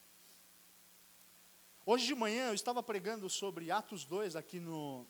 Hoje 1.84 2.06
de 2.06 2.14
manhã 2.14 2.48
eu 2.48 2.54
estava 2.54 2.82
pregando 2.82 3.28
sobre 3.28 3.70
Atos 3.70 4.04
2 4.04 4.36
aqui 4.36 4.60
no, 4.60 5.06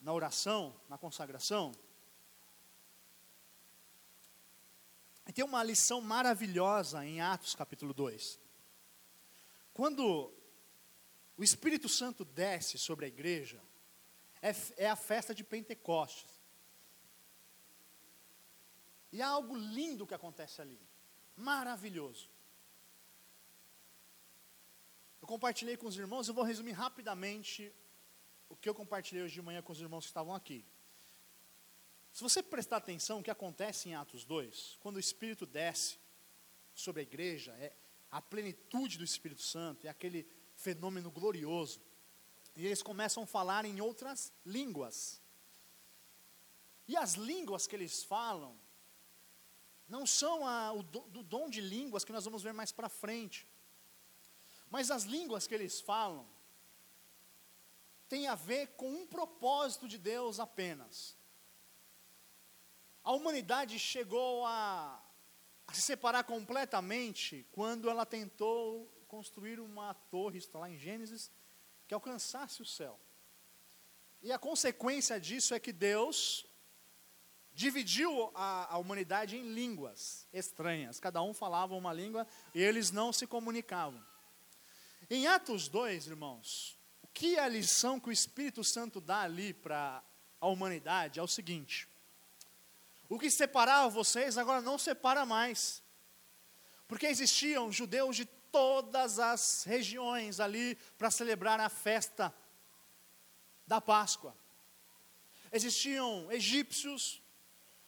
na 0.00 0.12
oração, 0.12 0.78
na 0.88 0.98
consagração. 0.98 1.72
E 5.26 5.32
tem 5.32 5.44
uma 5.44 5.62
lição 5.62 6.00
maravilhosa 6.00 7.04
em 7.04 7.20
Atos 7.20 7.54
capítulo 7.54 7.92
2. 7.92 8.38
Quando 9.72 10.32
o 11.36 11.42
Espírito 11.42 11.88
Santo 11.88 12.24
desce 12.24 12.78
sobre 12.78 13.06
a 13.06 13.08
igreja, 13.08 13.60
é, 14.40 14.54
é 14.76 14.88
a 14.88 14.96
festa 14.96 15.34
de 15.34 15.42
Pentecostes. 15.42 16.40
E 19.10 19.20
há 19.22 19.28
algo 19.28 19.56
lindo 19.56 20.06
que 20.06 20.14
acontece 20.14 20.60
ali. 20.60 20.78
Maravilhoso. 21.36 22.30
Eu 25.20 25.28
compartilhei 25.28 25.76
com 25.76 25.86
os 25.86 25.96
irmãos, 25.96 26.28
eu 26.28 26.34
vou 26.34 26.44
resumir 26.44 26.72
rapidamente 26.72 27.72
o 28.48 28.56
que 28.56 28.68
eu 28.68 28.74
compartilhei 28.74 29.24
hoje 29.24 29.34
de 29.34 29.42
manhã 29.42 29.60
com 29.60 29.72
os 29.72 29.80
irmãos 29.80 30.04
que 30.04 30.10
estavam 30.10 30.34
aqui. 30.34 30.64
Se 32.12 32.22
você 32.22 32.42
prestar 32.42 32.78
atenção, 32.78 33.18
o 33.18 33.22
que 33.22 33.30
acontece 33.30 33.88
em 33.88 33.94
Atos 33.94 34.24
2, 34.24 34.78
quando 34.80 34.96
o 34.96 35.00
Espírito 35.00 35.44
desce 35.44 35.98
sobre 36.74 37.00
a 37.00 37.02
igreja, 37.02 37.52
é 37.58 37.76
a 38.10 38.22
plenitude 38.22 38.96
do 38.96 39.04
Espírito 39.04 39.42
Santo, 39.42 39.86
é 39.86 39.90
aquele 39.90 40.26
fenômeno 40.54 41.10
glorioso. 41.10 41.80
E 42.54 42.64
eles 42.64 42.82
começam 42.82 43.24
a 43.24 43.26
falar 43.26 43.66
em 43.66 43.80
outras 43.80 44.32
línguas. 44.46 45.20
E 46.88 46.96
as 46.96 47.14
línguas 47.14 47.66
que 47.66 47.76
eles 47.76 48.02
falam 48.02 48.58
não 49.88 50.04
são 50.04 50.46
a, 50.46 50.72
o 50.72 50.82
do, 50.82 51.00
do 51.02 51.22
dom 51.22 51.48
de 51.48 51.60
línguas 51.60 52.04
que 52.04 52.12
nós 52.12 52.24
vamos 52.24 52.42
ver 52.42 52.52
mais 52.52 52.72
para 52.72 52.88
frente. 52.88 53.46
Mas 54.70 54.90
as 54.90 55.04
línguas 55.04 55.46
que 55.46 55.54
eles 55.54 55.80
falam 55.80 56.26
têm 58.08 58.26
a 58.26 58.34
ver 58.34 58.68
com 58.76 58.90
um 58.90 59.06
propósito 59.06 59.86
de 59.88 59.98
Deus 59.98 60.40
apenas. 60.40 61.16
A 63.02 63.12
humanidade 63.12 63.78
chegou 63.78 64.44
a, 64.44 65.00
a 65.66 65.74
se 65.74 65.82
separar 65.82 66.24
completamente 66.24 67.46
quando 67.52 67.88
ela 67.88 68.04
tentou 68.04 68.92
construir 69.06 69.60
uma 69.60 69.94
torre, 69.94 70.38
está 70.38 70.58
lá 70.58 70.68
em 70.68 70.76
Gênesis, 70.76 71.30
que 71.86 71.94
alcançasse 71.94 72.60
o 72.60 72.66
céu. 72.66 72.98
E 74.20 74.32
a 74.32 74.38
consequência 74.38 75.20
disso 75.20 75.54
é 75.54 75.60
que 75.60 75.72
Deus 75.72 76.44
dividiu 77.56 78.30
a, 78.34 78.74
a, 78.74 78.78
humanidade 78.78 79.34
em 79.34 79.54
línguas 79.54 80.28
estranhas. 80.30 81.00
Cada 81.00 81.22
um 81.22 81.32
falava 81.32 81.74
uma 81.74 81.90
língua 81.90 82.26
e 82.54 82.62
eles 82.62 82.90
não 82.90 83.14
se 83.14 83.26
comunicavam. 83.26 84.04
Em 85.08 85.26
Atos 85.26 85.66
2, 85.66 86.06
irmãos, 86.06 86.78
o 87.02 87.08
que 87.08 87.36
é 87.36 87.40
a 87.40 87.48
lição 87.48 87.98
que 87.98 88.10
o 88.10 88.12
Espírito 88.12 88.62
Santo 88.62 89.00
dá 89.00 89.22
ali 89.22 89.54
para 89.54 90.04
a 90.38 90.46
humanidade 90.46 91.18
é 91.18 91.22
o 91.22 91.26
seguinte: 91.26 91.88
o 93.08 93.18
que 93.18 93.30
separava 93.30 93.88
vocês 93.88 94.36
agora 94.36 94.60
não 94.60 94.76
separa 94.76 95.24
mais. 95.24 95.82
Porque 96.86 97.06
existiam 97.06 97.72
judeus 97.72 98.16
de 98.16 98.26
todas 98.52 99.18
as 99.18 99.64
regiões 99.64 100.40
ali 100.40 100.74
para 100.98 101.10
celebrar 101.10 101.58
a 101.58 101.70
festa 101.70 102.32
da 103.66 103.80
Páscoa. 103.80 104.36
Existiam 105.50 106.30
egípcios, 106.30 107.22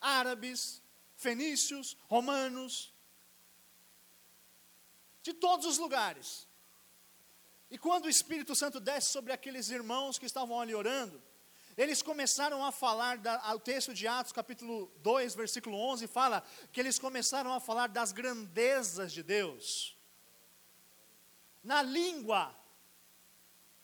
árabes, 0.00 0.82
fenícios, 1.16 1.96
romanos, 2.08 2.92
de 5.22 5.32
todos 5.34 5.66
os 5.66 5.78
lugares. 5.78 6.46
E 7.70 7.76
quando 7.76 8.06
o 8.06 8.11
Espírito 8.11 8.54
Santo 8.56 8.80
desce 8.80 9.11
sobre 9.11 9.32
aqueles 9.32 9.68
irmãos 9.68 10.18
que 10.18 10.26
estavam 10.26 10.61
ali 10.61 10.74
orando, 10.74 11.22
eles 11.76 12.02
começaram 12.02 12.64
a 12.64 12.72
falar, 12.72 13.18
da, 13.18 13.54
o 13.54 13.61
texto 13.61 13.94
de 13.94 14.06
Atos, 14.08 14.32
capítulo 14.32 14.90
2, 14.96 15.34
versículo 15.34 15.78
11, 15.78 16.06
fala 16.08 16.42
que 16.72 16.80
eles 16.80 16.98
começaram 16.98 17.52
a 17.52 17.61
falar 17.61 17.88
das 17.88 18.11
grandezas 18.11 19.12
de 19.12 19.22
Deus, 19.22 19.96
na 21.62 21.82
língua 21.82 22.56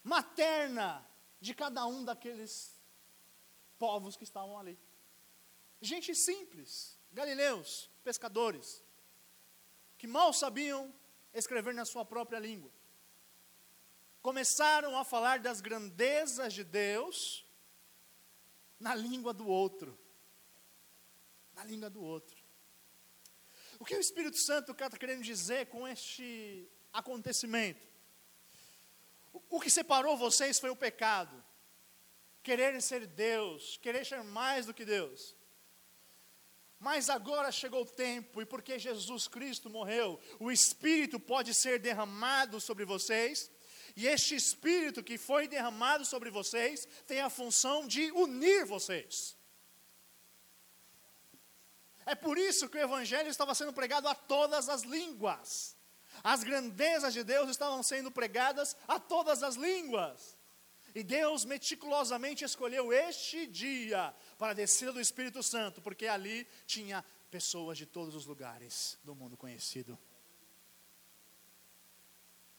materna 0.02 1.06
de 1.40 1.54
cada 1.54 1.86
um 1.86 2.04
daqueles 2.04 2.74
povos 3.78 4.16
que 4.16 4.24
estavam 4.24 4.58
ali. 4.58 4.78
Gente 5.84 6.14
simples, 6.14 6.98
galileus, 7.12 7.90
pescadores, 8.02 8.82
que 9.98 10.06
mal 10.06 10.32
sabiam 10.32 10.90
escrever 11.34 11.74
na 11.74 11.84
sua 11.84 12.06
própria 12.06 12.38
língua. 12.38 12.72
Começaram 14.22 14.96
a 14.96 15.04
falar 15.04 15.40
das 15.40 15.60
grandezas 15.60 16.54
de 16.54 16.64
Deus 16.64 17.44
na 18.80 18.94
língua 18.94 19.34
do 19.34 19.46
outro. 19.46 19.98
Na 21.52 21.62
língua 21.64 21.90
do 21.90 22.02
outro. 22.02 22.42
O 23.78 23.84
que 23.84 23.94
o 23.94 24.00
Espírito 24.00 24.38
Santo 24.38 24.72
está 24.72 24.88
querendo 24.88 25.22
dizer 25.22 25.66
com 25.66 25.86
este 25.86 26.66
acontecimento? 26.94 27.86
O 29.50 29.60
que 29.60 29.68
separou 29.68 30.16
vocês 30.16 30.58
foi 30.58 30.70
o 30.70 30.76
pecado. 30.76 31.44
Querer 32.42 32.80
ser 32.80 33.06
Deus, 33.06 33.76
querer 33.82 34.06
ser 34.06 34.22
mais 34.24 34.64
do 34.64 34.72
que 34.72 34.86
Deus. 34.86 35.36
Mas 36.84 37.08
agora 37.08 37.50
chegou 37.50 37.80
o 37.80 37.86
tempo, 37.86 38.42
e 38.42 38.44
porque 38.44 38.78
Jesus 38.78 39.26
Cristo 39.26 39.70
morreu, 39.70 40.20
o 40.38 40.52
Espírito 40.52 41.18
pode 41.18 41.54
ser 41.54 41.78
derramado 41.78 42.60
sobre 42.60 42.84
vocês, 42.84 43.50
e 43.96 44.06
este 44.06 44.34
Espírito 44.34 45.02
que 45.02 45.16
foi 45.16 45.48
derramado 45.48 46.04
sobre 46.04 46.30
vocês 46.30 46.86
tem 47.06 47.22
a 47.22 47.30
função 47.30 47.86
de 47.86 48.12
unir 48.12 48.66
vocês. 48.66 49.34
É 52.04 52.14
por 52.14 52.36
isso 52.36 52.68
que 52.68 52.76
o 52.76 52.82
Evangelho 52.82 53.30
estava 53.30 53.54
sendo 53.54 53.72
pregado 53.72 54.06
a 54.06 54.14
todas 54.14 54.68
as 54.68 54.82
línguas. 54.82 55.74
As 56.22 56.44
grandezas 56.44 57.14
de 57.14 57.24
Deus 57.24 57.48
estavam 57.48 57.82
sendo 57.82 58.10
pregadas 58.10 58.76
a 58.86 59.00
todas 59.00 59.42
as 59.42 59.54
línguas. 59.54 60.33
E 60.94 61.02
Deus 61.02 61.44
meticulosamente 61.44 62.44
escolheu 62.44 62.92
este 62.92 63.46
dia 63.46 64.14
para 64.38 64.52
a 64.52 64.54
descida 64.54 64.92
do 64.92 65.00
Espírito 65.00 65.42
Santo, 65.42 65.82
porque 65.82 66.06
ali 66.06 66.46
tinha 66.66 67.04
pessoas 67.30 67.76
de 67.76 67.84
todos 67.84 68.14
os 68.14 68.26
lugares 68.26 68.96
do 69.02 69.14
mundo 69.14 69.36
conhecido. 69.36 69.98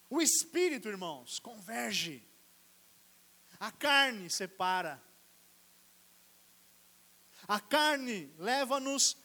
O 0.10 0.22
Espírito, 0.22 0.90
irmãos, 0.90 1.40
converge. 1.40 2.28
A 3.58 3.72
carne 3.72 4.30
separa. 4.30 5.02
A 7.48 7.60
carne 7.60 8.34
leva-nos 8.38 9.18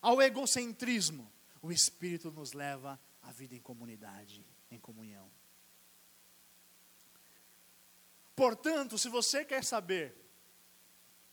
ao 0.00 0.22
egocentrismo, 0.22 1.30
o 1.60 1.72
Espírito 1.72 2.30
nos 2.30 2.52
leva 2.52 3.00
à 3.22 3.32
vida 3.32 3.54
em 3.54 3.60
comunidade, 3.60 4.46
em 4.70 4.78
comunhão. 4.78 5.28
Portanto, 8.38 8.96
se 8.96 9.08
você 9.08 9.44
quer 9.44 9.64
saber 9.64 10.14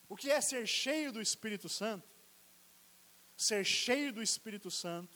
o 0.09 0.15
que 0.15 0.31
é 0.31 0.41
ser 0.41 0.65
cheio 0.65 1.11
do 1.11 1.21
Espírito 1.21 1.69
Santo, 1.69 2.09
ser 3.37 3.63
cheio 3.63 4.11
do 4.11 4.23
Espírito 4.23 4.71
Santo, 4.71 5.15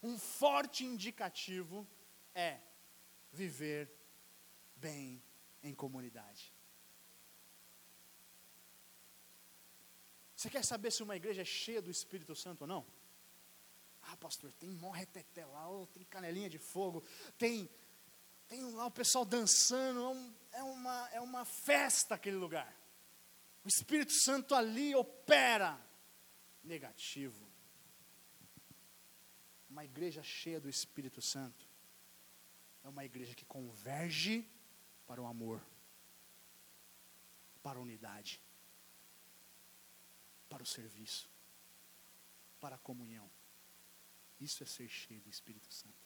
um 0.00 0.16
forte 0.16 0.84
indicativo 0.84 1.84
é 2.32 2.60
viver 3.32 3.90
bem 4.76 5.20
em 5.60 5.74
comunidade. 5.74 6.54
Você 10.36 10.48
quer 10.48 10.64
saber 10.64 10.92
se 10.92 11.02
uma 11.02 11.16
igreja 11.16 11.42
é 11.42 11.44
cheia 11.44 11.82
do 11.82 11.90
Espírito 11.90 12.36
Santo 12.36 12.60
ou 12.60 12.68
não? 12.68 12.86
Ah, 14.02 14.16
pastor, 14.18 14.52
tem 14.52 14.70
morreteté 14.70 15.44
lá, 15.46 15.66
tem 15.92 16.04
canelinha 16.04 16.48
de 16.48 16.60
fogo, 16.60 17.02
tem 17.36 17.68
tem 18.48 18.62
lá 18.72 18.86
o 18.86 18.90
pessoal 18.90 19.24
dançando, 19.24 20.12
é, 20.52 20.58
é, 20.58 20.62
uma, 20.62 21.08
é 21.12 21.20
uma 21.20 21.44
festa 21.44 22.14
aquele 22.14 22.36
lugar. 22.36 22.74
O 23.64 23.68
Espírito 23.68 24.12
Santo 24.12 24.54
ali 24.54 24.94
opera. 24.94 25.80
Negativo. 26.62 27.46
Uma 29.68 29.84
igreja 29.84 30.22
cheia 30.22 30.60
do 30.60 30.68
Espírito 30.68 31.20
Santo 31.20 31.66
é 32.86 32.88
uma 32.88 33.04
igreja 33.04 33.34
que 33.34 33.44
converge 33.44 34.48
para 35.08 35.20
o 35.20 35.26
amor, 35.26 35.60
para 37.60 37.80
a 37.80 37.82
unidade, 37.82 38.40
para 40.48 40.62
o 40.62 40.66
serviço, 40.66 41.28
para 42.60 42.76
a 42.76 42.78
comunhão. 42.78 43.28
Isso 44.38 44.62
é 44.62 44.66
ser 44.66 44.88
cheio 44.88 45.20
do 45.20 45.28
Espírito 45.28 45.72
Santo. 45.72 46.05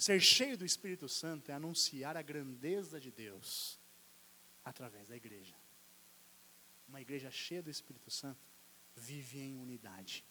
Ser 0.00 0.18
cheio 0.18 0.56
do 0.56 0.64
Espírito 0.64 1.06
Santo 1.10 1.50
é 1.50 1.52
anunciar 1.52 2.16
a 2.16 2.22
grandeza 2.22 2.98
de 2.98 3.10
Deus 3.10 3.78
através 4.64 5.08
da 5.08 5.14
igreja. 5.14 5.54
Uma 6.88 7.02
igreja 7.02 7.30
cheia 7.30 7.62
do 7.62 7.68
Espírito 7.68 8.10
Santo 8.10 8.40
vive 8.96 9.38
em 9.38 9.58
unidade. 9.58 10.24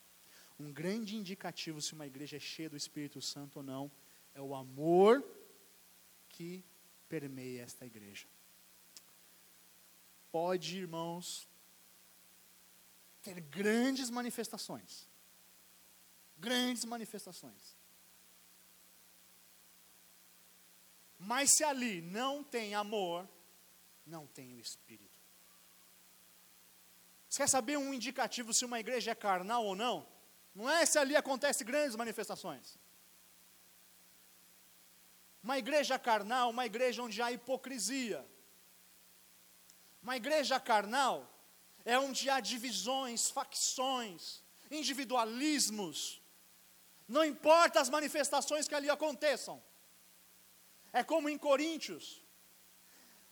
Um 0.59 0.73
grande 0.73 1.15
indicativo 1.15 1.83
se 1.83 1.93
uma 1.93 2.07
igreja 2.07 2.37
é 2.37 2.39
cheia 2.39 2.67
do 2.67 2.75
Espírito 2.75 3.21
Santo 3.21 3.57
ou 3.57 3.63
não 3.63 3.91
é 4.33 4.41
o 4.41 4.55
amor 4.55 5.23
que 6.29 6.65
permeia 7.07 7.61
esta 7.61 7.85
igreja. 7.85 8.27
Pode, 10.31 10.77
irmãos, 10.77 11.47
ter 13.21 13.39
grandes 13.39 14.09
manifestações. 14.09 15.07
Grandes 16.39 16.85
manifestações. 16.85 17.77
Mas 21.19 21.51
se 21.51 21.65
ali 21.65 22.01
não 22.01 22.41
tem 22.41 22.73
amor, 22.73 23.27
não 24.05 24.25
tem 24.25 24.53
o 24.53 24.59
Espírito. 24.59 25.19
Você 27.27 27.43
quer 27.43 27.49
saber 27.49 27.77
um 27.77 27.93
indicativo 27.93 28.53
se 28.53 28.63
uma 28.65 28.79
igreja 28.79 29.11
é 29.11 29.15
carnal 29.15 29.65
ou 29.65 29.75
não? 29.75 30.07
Não 30.55 30.69
é 30.69 30.85
se 30.85 30.97
ali 30.97 31.15
acontecem 31.15 31.67
grandes 31.67 31.95
manifestações. 31.95 32.79
Uma 35.43 35.59
igreja 35.59 35.99
carnal, 35.99 36.49
uma 36.49 36.65
igreja 36.65 37.03
onde 37.03 37.21
há 37.21 37.31
hipocrisia. 37.31 38.25
Uma 40.01 40.15
igreja 40.17 40.59
carnal 40.59 41.29
é 41.85 41.99
onde 41.99 42.29
há 42.29 42.39
divisões, 42.39 43.29
facções, 43.29 44.41
individualismos. 44.71 46.21
Não 47.07 47.23
importa 47.23 47.79
as 47.79 47.89
manifestações 47.89 48.67
que 48.67 48.75
ali 48.75 48.89
aconteçam. 48.89 49.61
É 50.91 51.03
como 51.03 51.29
em 51.29 51.37
Coríntios. 51.37 52.23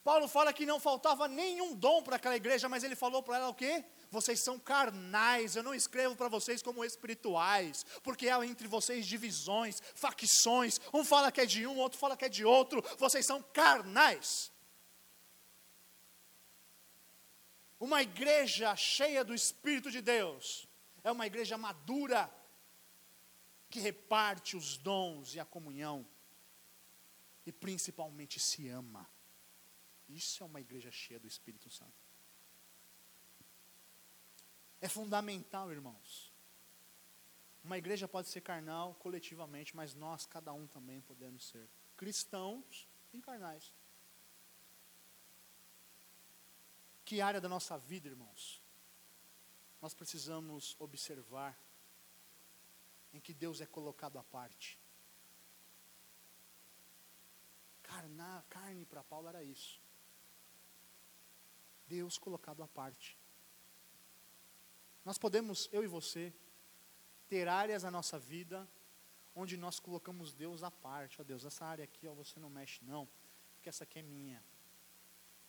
Paulo 0.03 0.27
fala 0.27 0.53
que 0.53 0.65
não 0.65 0.79
faltava 0.79 1.27
nenhum 1.27 1.75
dom 1.75 2.01
para 2.01 2.15
aquela 2.15 2.37
igreja, 2.37 2.69
mas 2.69 2.81
ele 2.81 2.95
falou 2.95 3.21
para 3.21 3.35
ela 3.35 3.49
o 3.49 3.53
quê? 3.53 3.83
Vocês 4.09 4.41
são 4.41 4.57
carnais, 4.57 5.57
eu 5.57 5.63
não 5.63 5.73
escrevo 5.73 6.15
para 6.15 6.29
vocês 6.29 6.61
como 6.61 6.85
espirituais, 6.85 7.85
porque 8.01 8.29
há 8.29 8.45
entre 8.45 8.69
vocês 8.69 9.05
divisões, 9.05 9.81
facções, 9.93 10.79
um 10.93 11.03
fala 11.03 11.29
que 11.29 11.41
é 11.41 11.45
de 11.45 11.67
um, 11.67 11.77
outro 11.77 11.99
fala 11.99 12.15
que 12.15 12.23
é 12.23 12.29
de 12.29 12.45
outro, 12.45 12.81
vocês 12.97 13.25
são 13.25 13.43
carnais. 13.43 14.49
Uma 17.77 18.01
igreja 18.01 18.73
cheia 18.77 19.25
do 19.25 19.35
Espírito 19.35 19.91
de 19.91 20.01
Deus 20.01 20.69
é 21.03 21.11
uma 21.11 21.27
igreja 21.27 21.57
madura, 21.57 22.33
que 23.69 23.81
reparte 23.81 24.55
os 24.55 24.77
dons 24.77 25.35
e 25.35 25.39
a 25.41 25.45
comunhão 25.45 26.07
e 27.47 27.51
principalmente 27.53 28.41
se 28.41 28.67
ama. 28.67 29.09
Isso 30.09 30.43
é 30.43 30.45
uma 30.45 30.59
igreja 30.59 30.91
cheia 30.91 31.17
do 31.17 31.27
Espírito 31.27 31.69
Santo. 31.69 32.05
É 34.81 34.89
fundamental, 34.89 35.71
irmãos. 35.71 36.33
Uma 37.63 37.77
igreja 37.77 38.05
pode 38.05 38.27
ser 38.27 38.41
carnal 38.41 38.95
coletivamente, 38.95 39.73
mas 39.73 39.95
nós, 39.95 40.25
cada 40.25 40.51
um 40.51 40.67
também 40.67 40.99
podemos 40.99 41.47
ser 41.47 41.69
cristãos 41.95 42.85
e 43.13 43.21
carnais. 43.21 43.71
Que 47.05 47.21
área 47.21 47.39
da 47.39 47.47
nossa 47.47 47.77
vida, 47.77 48.09
irmãos, 48.09 48.61
nós 49.81 49.93
precisamos 49.93 50.75
observar 50.79 51.57
em 53.13 53.21
que 53.21 53.33
Deus 53.33 53.61
é 53.61 53.65
colocado 53.65 54.19
à 54.19 54.23
parte? 54.23 54.77
Carnar, 57.87 58.45
carne 58.49 58.85
para 58.85 59.03
Paulo 59.03 59.27
era 59.27 59.43
isso. 59.43 59.81
Deus 61.87 62.17
colocado 62.17 62.61
à 62.61 62.67
parte. 62.67 63.17
Nós 65.03 65.17
podemos, 65.17 65.69
eu 65.71 65.83
e 65.83 65.87
você, 65.87 66.33
ter 67.29 67.47
áreas 67.47 67.83
na 67.83 67.89
nossa 67.89 68.19
vida 68.19 68.67
onde 69.33 69.55
nós 69.55 69.79
colocamos 69.79 70.33
Deus 70.33 70.63
à 70.63 70.71
parte. 70.71 71.21
Ó 71.21 71.23
Deus, 71.23 71.45
essa 71.45 71.63
área 71.65 71.83
aqui, 71.83 72.07
ó, 72.07 72.13
você 72.13 72.39
não 72.39 72.49
mexe 72.49 72.83
não, 72.83 73.07
porque 73.53 73.69
essa 73.69 73.83
aqui 73.83 73.99
é 73.99 74.01
minha. 74.01 74.43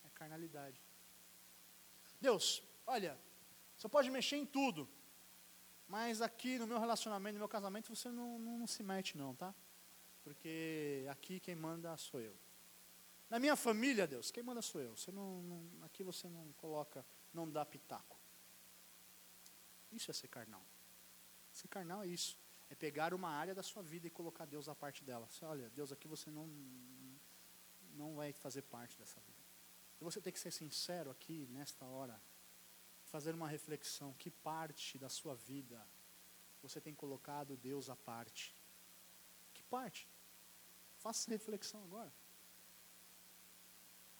É 0.03 0.09
carnalidade. 0.11 0.79
Deus, 2.21 2.63
olha, 2.85 3.19
você 3.75 3.89
pode 3.89 4.09
mexer 4.09 4.37
em 4.37 4.45
tudo, 4.45 4.87
mas 5.87 6.21
aqui 6.21 6.57
no 6.57 6.67
meu 6.67 6.79
relacionamento, 6.79 7.33
no 7.33 7.39
meu 7.39 7.49
casamento, 7.49 7.93
você 7.93 8.09
não, 8.09 8.39
não, 8.39 8.59
não 8.59 8.67
se 8.67 8.83
mete 8.83 9.17
não, 9.17 9.35
tá? 9.35 9.53
Porque 10.29 11.07
aqui 11.09 11.39
quem 11.39 11.55
manda 11.55 11.97
sou 11.97 12.21
eu. 12.21 12.35
Na 13.31 13.39
minha 13.39 13.55
família, 13.55 14.05
Deus, 14.05 14.29
quem 14.29 14.43
manda 14.43 14.61
sou 14.61 14.79
eu. 14.79 14.95
Você 14.95 15.11
não, 15.11 15.41
não, 15.41 15.83
aqui 15.83 16.03
você 16.03 16.29
não 16.29 16.53
coloca, 16.53 17.03
não 17.33 17.49
dá 17.49 17.65
pitaco. 17.65 18.15
Isso 19.91 20.11
é 20.11 20.13
ser 20.13 20.27
carnal. 20.27 20.63
Ser 21.51 21.67
carnal 21.67 22.03
é 22.03 22.07
isso. 22.07 22.37
É 22.69 22.75
pegar 22.75 23.11
uma 23.11 23.31
área 23.31 23.55
da 23.55 23.63
sua 23.63 23.81
vida 23.81 24.05
e 24.05 24.11
colocar 24.11 24.45
Deus 24.45 24.69
à 24.69 24.75
parte 24.75 25.03
dela. 25.03 25.27
Você, 25.27 25.43
olha, 25.45 25.67
Deus, 25.71 25.91
aqui 25.91 26.07
você 26.07 26.29
não, 26.29 26.47
não 27.95 28.15
vai 28.15 28.31
fazer 28.31 28.61
parte 28.61 28.99
dessa 28.99 29.19
vida. 29.21 29.43
E 29.99 30.03
você 30.03 30.21
tem 30.21 30.31
que 30.31 30.39
ser 30.39 30.51
sincero 30.51 31.09
aqui, 31.09 31.47
nesta 31.49 31.85
hora, 31.85 32.21
fazer 33.05 33.33
uma 33.33 33.47
reflexão. 33.47 34.13
Que 34.13 34.29
parte 34.29 34.95
da 34.99 35.09
sua 35.09 35.33
vida 35.33 35.83
você 36.61 36.79
tem 36.79 36.93
colocado 36.93 37.57
Deus 37.57 37.89
à 37.89 37.95
parte? 37.95 38.53
parte. 39.69 40.07
Faça 40.99 41.21
essa 41.21 41.31
reflexão 41.31 41.83
agora. 41.83 42.13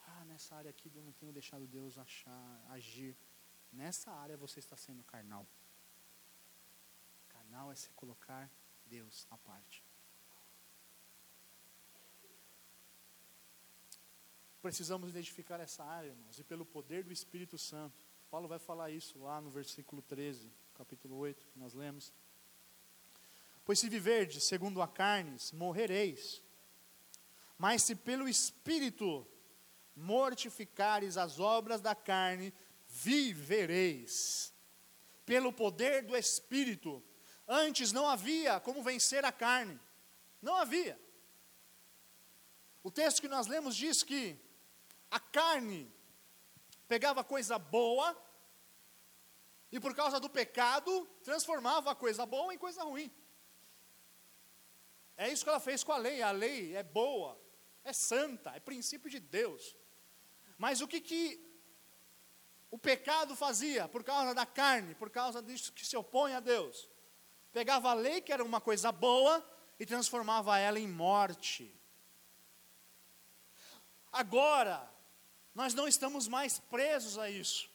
Ah, 0.07 0.25
nessa 0.25 0.55
área 0.55 0.69
aqui 0.69 0.89
eu 0.93 1.03
não 1.03 1.11
tenho 1.11 1.31
deixado 1.31 1.67
Deus 1.67 1.97
achar, 1.97 2.65
agir. 2.69 3.15
Nessa 3.71 4.11
área 4.11 4.37
você 4.37 4.59
está 4.59 4.75
sendo 4.75 5.03
carnal. 5.03 5.45
Carnal 7.27 7.71
é 7.71 7.75
se 7.75 7.89
colocar 7.91 8.49
Deus 8.85 9.27
à 9.29 9.37
parte. 9.37 9.83
Precisamos 14.61 15.09
identificar 15.09 15.59
essa 15.59 15.83
área, 15.83 16.09
irmãos, 16.09 16.39
e 16.39 16.43
pelo 16.43 16.65
poder 16.65 17.03
do 17.03 17.13
Espírito 17.13 17.57
Santo. 17.57 18.05
Paulo 18.29 18.47
vai 18.47 18.59
falar 18.59 18.89
isso 18.89 19.19
lá 19.19 19.41
no 19.41 19.49
versículo 19.49 20.01
13, 20.01 20.51
capítulo 20.75 21.15
8, 21.17 21.45
que 21.45 21.59
nós 21.59 21.73
lemos. 21.73 22.13
Pois 23.65 23.79
se 23.79 23.89
viverdes 23.89 24.43
segundo 24.43 24.81
a 24.81 24.87
carne, 24.87 25.37
morrereis. 25.53 26.41
Mas 27.60 27.84
se 27.84 27.93
pelo 27.93 28.30
Espírito 28.30 29.28
mortificares 29.93 31.17
as 31.17 31.41
obras 31.41 31.82
da 31.82 31.93
carne, 31.93 32.54
vivereis. 32.88 34.54
Pelo 35.26 35.52
poder 35.52 36.04
do 36.04 36.15
Espírito. 36.15 37.04
Antes 37.45 37.91
não 37.91 38.08
havia 38.08 38.62
como 38.62 38.82
vencer 38.82 39.26
a 39.26 39.32
carne. 39.32 39.78
Não 40.41 40.56
havia. 40.56 40.98
O 42.82 42.89
texto 42.89 43.19
que 43.19 43.28
nós 43.28 43.45
lemos 43.45 43.76
diz 43.76 44.04
que 44.04 44.39
a 45.12 45.19
carne 45.19 45.91
pegava 46.88 47.26
coisa 47.26 47.60
boa 47.60 48.17
E 49.72 49.80
por 49.80 49.93
causa 49.93 50.19
do 50.19 50.30
pecado, 50.30 51.08
transformava 51.24 51.91
a 51.91 51.95
coisa 51.95 52.26
boa 52.26 52.54
em 52.54 52.58
coisa 52.58 52.84
ruim. 52.84 53.12
É 55.15 55.28
isso 55.30 55.43
que 55.43 55.50
ela 55.50 55.60
fez 55.60 55.84
com 55.84 55.91
a 55.91 55.98
lei. 55.98 56.22
A 56.22 56.32
lei 56.32 56.76
é 56.76 56.82
boa, 56.82 57.39
é 57.89 57.93
santa, 57.93 58.52
é 58.56 58.60
princípio 58.60 59.10
de 59.10 59.19
Deus. 59.19 59.75
Mas 60.58 60.82
o 60.82 60.88
que, 60.88 61.02
que 61.02 61.39
o 62.71 62.78
pecado 62.78 63.36
fazia 63.36 63.88
por 63.88 64.04
causa 64.04 64.34
da 64.34 64.45
carne, 64.45 64.95
por 64.95 65.10
causa 65.10 65.41
disso 65.41 65.73
que 65.73 65.86
se 65.86 65.97
opõe 65.97 66.34
a 66.34 66.39
Deus? 66.39 66.89
Pegava 67.52 67.89
a 67.89 67.93
lei, 67.93 68.21
que 68.21 68.32
era 68.32 68.43
uma 68.43 68.62
coisa 68.62 68.91
boa, 68.91 69.43
e 69.80 69.86
transformava 69.86 70.58
ela 70.60 70.80
em 70.80 70.88
morte. 70.88 71.73
Agora, 74.12 74.88
nós 75.56 75.73
não 75.73 75.88
estamos 75.88 76.28
mais 76.28 76.60
presos 76.60 77.17
a 77.17 77.30
isso. 77.30 77.69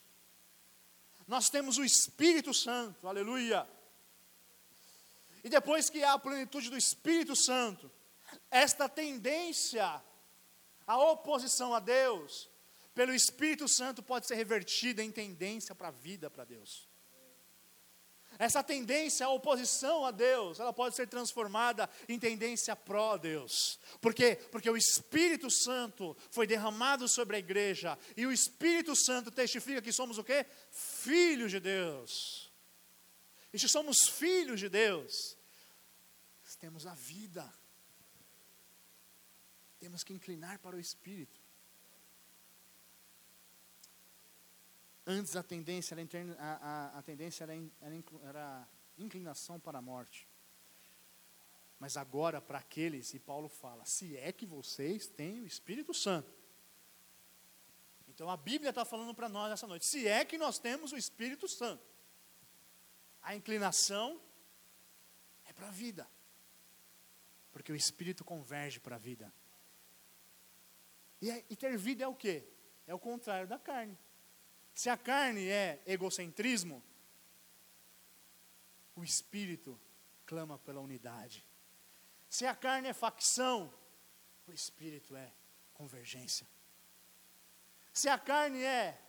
Nós 1.27 1.49
temos 1.49 1.79
o 1.79 1.85
Espírito 1.85 2.53
Santo, 2.53 3.09
aleluia. 3.09 3.67
E 5.43 5.49
depois 5.49 5.89
que 5.91 6.03
há 6.03 6.13
a 6.13 6.19
plenitude 6.19 6.71
do 6.71 6.77
Espírito 6.77 7.35
Santo, 7.35 7.91
esta 8.51 8.89
tendência 8.89 10.03
à 10.87 10.99
oposição 10.99 11.75
a 11.75 11.81
Deus, 11.81 12.51
pelo 12.95 13.15
Espírito 13.15 13.69
Santo 13.69 14.03
pode 14.03 14.27
ser 14.27 14.35
revertida 14.37 15.03
em 15.03 15.11
tendência 15.11 15.75
para 15.75 15.89
a 15.89 15.91
vida 15.91 16.31
para 16.31 16.45
Deus. 16.45 16.89
Essa 18.39 18.65
tendência 18.65 19.27
à 19.27 19.31
oposição 19.31 20.05
a 20.05 20.11
Deus, 20.11 20.59
ela 20.59 20.73
pode 20.73 20.97
ser 20.97 21.07
transformada 21.07 21.89
em 22.09 22.19
tendência 22.19 22.75
pró-Deus. 22.75 23.79
Por 24.01 24.13
quê? 24.13 24.37
Porque 24.51 24.69
o 24.69 24.77
Espírito 24.77 25.51
Santo 25.51 26.17
foi 26.31 26.47
derramado 26.47 27.07
sobre 27.07 27.37
a 27.37 27.39
igreja, 27.39 27.97
e 28.17 28.27
o 28.27 28.33
Espírito 28.33 28.97
Santo 28.97 29.31
testifica 29.31 29.81
que 29.81 29.93
somos 29.93 30.19
o 30.19 30.25
quê? 30.25 30.47
Filhos 30.71 31.53
de 31.53 31.61
Deus. 31.61 32.53
E 33.53 33.59
se 33.59 33.69
somos 33.69 34.09
filhos 34.09 34.59
de 34.59 34.69
Deus, 34.69 35.37
temos 36.65 36.87
a 36.87 36.95
vida. 36.95 37.53
Temos 39.85 40.03
que 40.03 40.15
inclinar 40.15 40.59
para 40.61 40.77
o 40.77 40.81
Espírito. 40.81 41.39
Antes 45.07 45.37
a 45.37 45.43
tendência 45.43 45.95
era, 45.95 46.09
a, 46.39 46.55
a, 46.55 46.99
a 47.01 47.03
tendência 47.03 47.45
era, 47.45 47.55
era, 47.55 48.03
era 48.27 48.69
inclinação 48.97 49.61
para 49.61 49.81
a 49.81 49.83
morte. 49.83 50.27
Mas 51.79 51.99
agora, 51.99 52.41
para 52.41 52.61
aqueles, 52.61 53.13
e 53.13 53.19
Paulo 53.19 53.47
fala: 53.47 53.85
se 53.85 54.17
é 54.17 54.33
que 54.33 54.47
vocês 54.47 55.07
têm 55.07 55.43
o 55.43 55.47
Espírito 55.47 55.93
Santo. 55.93 56.33
Então 58.09 58.31
a 58.31 58.39
Bíblia 58.39 58.71
está 58.71 58.87
falando 58.87 59.15
para 59.15 59.29
nós 59.29 59.53
essa 59.53 59.67
noite: 59.67 59.85
se 59.85 60.09
é 60.09 60.25
que 60.25 60.39
nós 60.39 60.59
temos 60.59 60.93
o 60.93 60.97
Espírito 60.97 61.47
Santo, 61.47 61.85
a 63.21 63.37
inclinação 63.37 64.19
é 65.45 65.53
para 65.53 65.69
a 65.69 65.71
vida, 65.71 66.09
porque 67.53 67.71
o 67.71 67.77
Espírito 67.77 68.25
converge 68.25 68.81
para 68.81 68.97
a 68.97 68.99
vida. 68.99 69.31
E, 71.25 71.31
é, 71.31 71.43
e 71.49 71.57
ter 71.57 71.75
vida 71.79 72.05
é 72.05 72.07
o 72.07 72.15
que? 72.15 72.45
É 72.87 72.93
o 72.93 72.99
contrário 72.99 73.49
da 73.49 73.59
carne. 73.59 73.99
Se 74.75 74.91
a 74.91 74.97
carne 74.97 75.49
é 75.49 75.83
egocentrismo, 75.87 76.85
o 78.95 79.03
espírito 79.03 79.81
clama 80.27 80.59
pela 80.59 80.83
unidade. 80.83 81.43
Se 82.29 82.45
a 82.45 82.55
carne 82.55 82.89
é 82.89 82.93
facção, 82.93 83.73
o 84.47 84.53
espírito 84.53 85.17
é 85.17 85.33
convergência. 85.73 86.47
Se 87.91 88.07
a 88.07 88.19
carne 88.19 88.63
é 88.63 89.01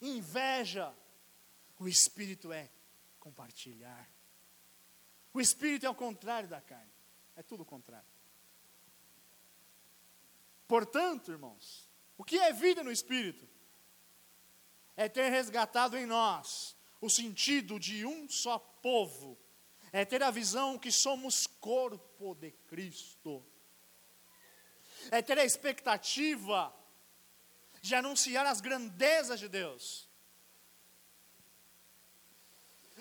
inveja, 0.00 0.92
o 1.78 1.86
espírito 1.86 2.52
é 2.52 2.68
compartilhar. 3.20 4.10
O 5.32 5.40
espírito 5.40 5.86
é 5.86 5.90
o 5.90 5.94
contrário 5.94 6.48
da 6.48 6.60
carne, 6.60 6.90
é 7.36 7.42
tudo 7.44 7.62
o 7.62 7.64
contrário. 7.64 8.19
Portanto, 10.70 11.30
irmãos, 11.30 11.90
o 12.16 12.24
que 12.24 12.38
é 12.38 12.52
vida 12.52 12.82
no 12.82 12.90
espírito? 12.90 13.50
é 15.00 15.08
ter 15.08 15.30
resgatado 15.30 15.96
em 15.96 16.04
nós 16.04 16.76
o 17.00 17.08
sentido 17.08 17.80
de 17.80 18.04
um 18.04 18.28
só 18.28 18.58
povo, 18.58 19.38
é 19.90 20.04
ter 20.04 20.22
a 20.22 20.30
visão 20.30 20.78
que 20.78 20.92
somos 20.92 21.46
corpo 21.46 22.34
de 22.34 22.50
Cristo, 22.68 23.42
é 25.10 25.22
ter 25.22 25.38
a 25.38 25.44
expectativa 25.46 26.70
de 27.80 27.94
anunciar 27.94 28.44
as 28.44 28.60
grandezas 28.60 29.40
de 29.40 29.48
Deus, 29.48 30.06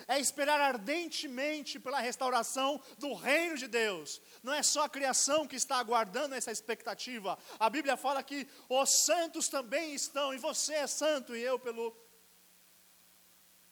é 0.08 0.20
esperar 0.20 0.60
ardentemente 0.60 1.80
pela 1.80 2.00
restauração 2.00 2.82
do 2.98 3.14
reino 3.14 3.58
de 3.58 3.68
Deus. 3.68 4.22
Não 4.42 4.54
é 4.54 4.64
só 4.64 4.84
a 4.84 4.90
criação 4.90 5.48
que 5.48 5.56
está 5.56 5.78
aguardando 5.78 6.36
essa 6.36 6.52
expectativa. 6.52 7.38
A 7.60 7.70
Bíblia 7.70 7.98
fala 7.98 8.24
que 8.24 8.48
os 8.68 9.06
santos 9.06 9.50
também 9.50 9.94
estão, 9.94 10.34
e 10.34 10.38
você 10.38 10.74
é 10.74 10.88
santo, 10.88 11.36
e 11.36 11.42
eu, 11.42 11.60
pelo 11.60 11.96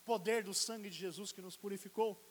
poder 0.04 0.44
do 0.44 0.54
sangue 0.54 0.90
de 0.90 0.98
Jesus 0.98 1.32
que 1.32 1.42
nos 1.42 1.58
purificou. 1.58 2.24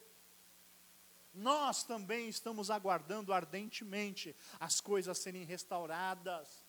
Nós 1.33 1.83
também 1.83 2.27
estamos 2.27 2.71
aguardando 2.71 3.31
ardentemente 3.31 4.35
as 4.59 4.81
coisas 4.81 5.19
serem 5.19 5.43
restauradas. 5.43 6.65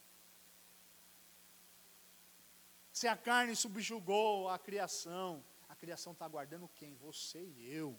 Se 2.93 3.09
a 3.09 3.17
carne 3.17 3.57
subjugou 3.57 4.49
a 4.49 4.59
criação, 4.59 5.43
criação 5.79 6.13
está 6.13 6.25
aguardando 6.25 6.69
quem? 6.69 6.95
Você 6.97 7.43
e 7.43 7.73
eu. 7.73 7.99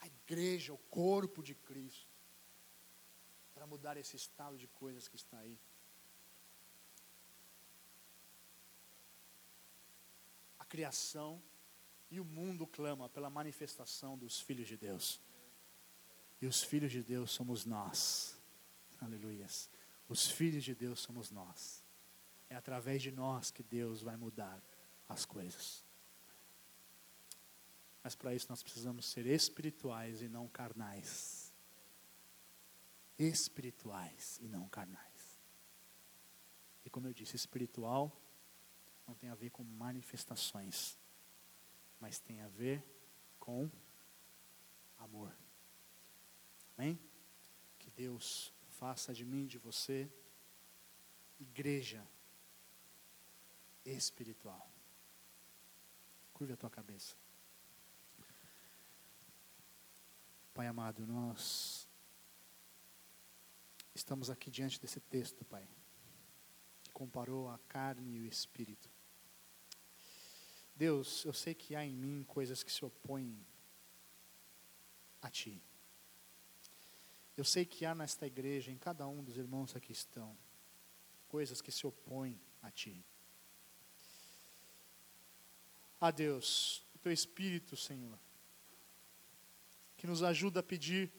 A 0.00 0.06
igreja, 0.06 0.74
o 0.74 0.78
corpo 0.78 1.42
de 1.42 1.54
Cristo. 1.54 2.12
Para 3.54 3.66
mudar 3.66 3.96
esse 3.96 4.16
estado 4.16 4.58
de 4.58 4.66
coisas 4.66 5.08
que 5.08 5.16
está 5.16 5.38
aí. 5.38 5.58
A 10.58 10.64
criação 10.64 11.42
e 12.10 12.20
o 12.20 12.24
mundo 12.24 12.66
clama 12.66 13.08
pela 13.08 13.30
manifestação 13.30 14.18
dos 14.18 14.40
filhos 14.40 14.66
de 14.66 14.76
Deus. 14.76 15.20
E 16.40 16.46
os 16.46 16.62
filhos 16.62 16.90
de 16.90 17.02
Deus 17.02 17.30
somos 17.30 17.64
nós. 17.64 18.36
Aleluias. 19.00 19.70
Os 20.08 20.26
filhos 20.26 20.64
de 20.64 20.74
Deus 20.74 21.00
somos 21.00 21.30
nós. 21.30 21.82
É 22.50 22.56
através 22.56 23.00
de 23.02 23.10
nós 23.10 23.50
que 23.50 23.62
Deus 23.62 24.02
vai 24.02 24.16
mudar 24.16 24.62
as 25.08 25.24
coisas. 25.24 25.84
Mas 28.02 28.14
para 28.14 28.34
isso 28.34 28.46
nós 28.50 28.62
precisamos 28.62 29.06
ser 29.06 29.26
espirituais 29.26 30.20
e 30.20 30.28
não 30.28 30.46
carnais. 30.48 31.52
Espirituais 33.18 34.38
e 34.42 34.48
não 34.48 34.68
carnais. 34.68 35.40
E 36.84 36.90
como 36.90 37.06
eu 37.06 37.14
disse, 37.14 37.36
espiritual 37.36 38.20
não 39.06 39.14
tem 39.14 39.30
a 39.30 39.34
ver 39.34 39.50
com 39.50 39.62
manifestações, 39.62 40.98
mas 41.98 42.18
tem 42.18 42.40
a 42.42 42.48
ver 42.48 42.84
com 43.38 43.70
amor. 44.98 45.34
Amém? 46.76 46.98
Que 47.78 47.90
Deus 47.90 48.52
faça 48.68 49.14
de 49.14 49.24
mim, 49.24 49.46
de 49.46 49.58
você, 49.58 50.10
igreja 51.38 52.06
espiritual. 53.84 54.73
Curve 56.34 56.52
a 56.52 56.56
tua 56.56 56.68
cabeça. 56.68 57.16
Pai 60.52 60.66
amado, 60.66 61.06
nós 61.06 61.88
estamos 63.94 64.28
aqui 64.28 64.50
diante 64.50 64.80
desse 64.80 65.00
texto, 65.00 65.44
Pai, 65.44 65.68
que 66.82 66.92
comparou 66.92 67.48
a 67.48 67.58
carne 67.68 68.16
e 68.16 68.20
o 68.20 68.26
espírito. 68.26 68.90
Deus, 70.74 71.24
eu 71.24 71.32
sei 71.32 71.54
que 71.54 71.76
há 71.76 71.84
em 71.84 71.94
mim 71.94 72.24
coisas 72.24 72.62
que 72.64 72.72
se 72.72 72.84
opõem 72.84 73.46
a 75.22 75.30
Ti. 75.30 75.62
Eu 77.36 77.44
sei 77.44 77.64
que 77.64 77.84
há 77.84 77.94
nesta 77.94 78.26
igreja, 78.26 78.72
em 78.72 78.78
cada 78.78 79.06
um 79.06 79.22
dos 79.22 79.36
irmãos 79.36 79.74
aqui 79.76 79.92
estão, 79.92 80.36
coisas 81.28 81.60
que 81.60 81.70
se 81.70 81.86
opõem 81.86 82.40
a 82.60 82.70
Ti. 82.72 83.04
A 86.04 86.10
Deus, 86.10 86.84
o 86.94 86.98
Teu 86.98 87.10
Espírito, 87.10 87.78
Senhor, 87.78 88.18
que 89.96 90.06
nos 90.06 90.22
ajuda 90.22 90.60
a 90.60 90.62
pedir, 90.62 91.10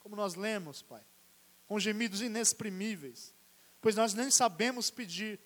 como 0.00 0.14
nós 0.14 0.34
lemos, 0.34 0.82
Pai, 0.82 1.02
com 1.66 1.80
gemidos 1.80 2.20
inexprimíveis, 2.20 3.34
pois 3.80 3.96
nós 3.96 4.12
nem 4.12 4.30
sabemos 4.30 4.90
pedir. 4.90 5.40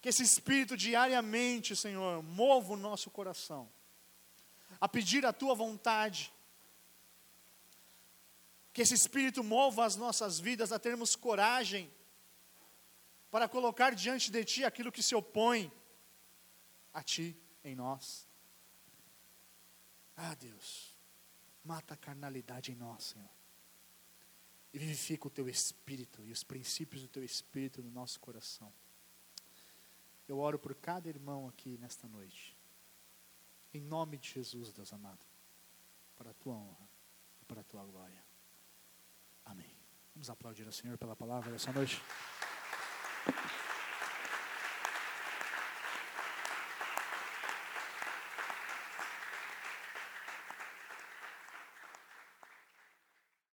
Que 0.00 0.08
esse 0.08 0.24
Espírito 0.24 0.76
diariamente, 0.76 1.76
Senhor, 1.76 2.20
mova 2.20 2.72
o 2.72 2.76
nosso 2.76 3.12
coração 3.12 3.70
a 4.80 4.88
pedir 4.88 5.24
a 5.24 5.32
Tua 5.32 5.54
vontade. 5.54 6.32
Que 8.72 8.82
esse 8.82 8.94
Espírito 8.94 9.44
mova 9.44 9.84
as 9.84 9.94
nossas 9.94 10.40
vidas 10.40 10.72
a 10.72 10.80
termos 10.80 11.14
coragem 11.14 11.88
para 13.30 13.48
colocar 13.48 13.94
diante 13.94 14.32
de 14.32 14.44
Ti 14.44 14.64
aquilo 14.64 14.90
que 14.90 15.00
se 15.00 15.14
opõe 15.14 15.70
a 16.92 17.02
Ti 17.02 17.36
em 17.64 17.74
nós. 17.74 18.26
Ah, 20.16 20.34
Deus, 20.34 20.96
mata 21.64 21.94
a 21.94 21.96
carnalidade 21.96 22.72
em 22.72 22.76
nós, 22.76 23.04
Senhor. 23.04 23.30
E 24.72 24.78
vivifica 24.78 25.26
o 25.26 25.30
Teu 25.30 25.48
Espírito 25.48 26.24
e 26.24 26.32
os 26.32 26.44
princípios 26.44 27.02
do 27.02 27.08
Teu 27.08 27.24
Espírito 27.24 27.82
no 27.82 27.90
nosso 27.90 28.20
coração. 28.20 28.72
Eu 30.28 30.38
oro 30.38 30.58
por 30.58 30.74
cada 30.74 31.08
irmão 31.08 31.48
aqui 31.48 31.76
nesta 31.78 32.06
noite. 32.06 32.56
Em 33.74 33.80
nome 33.80 34.18
de 34.18 34.28
Jesus, 34.28 34.72
Deus 34.72 34.92
amado. 34.92 35.24
Para 36.16 36.30
a 36.30 36.34
Tua 36.34 36.54
honra 36.54 36.88
e 37.42 37.44
para 37.44 37.62
a 37.62 37.64
Tua 37.64 37.84
glória. 37.84 38.24
Amém. 39.44 39.74
Vamos 40.14 40.30
aplaudir 40.30 40.66
ao 40.66 40.72
Senhor 40.72 40.98
pela 40.98 41.16
palavra 41.16 41.50
dessa 41.50 41.72
noite. 41.72 42.00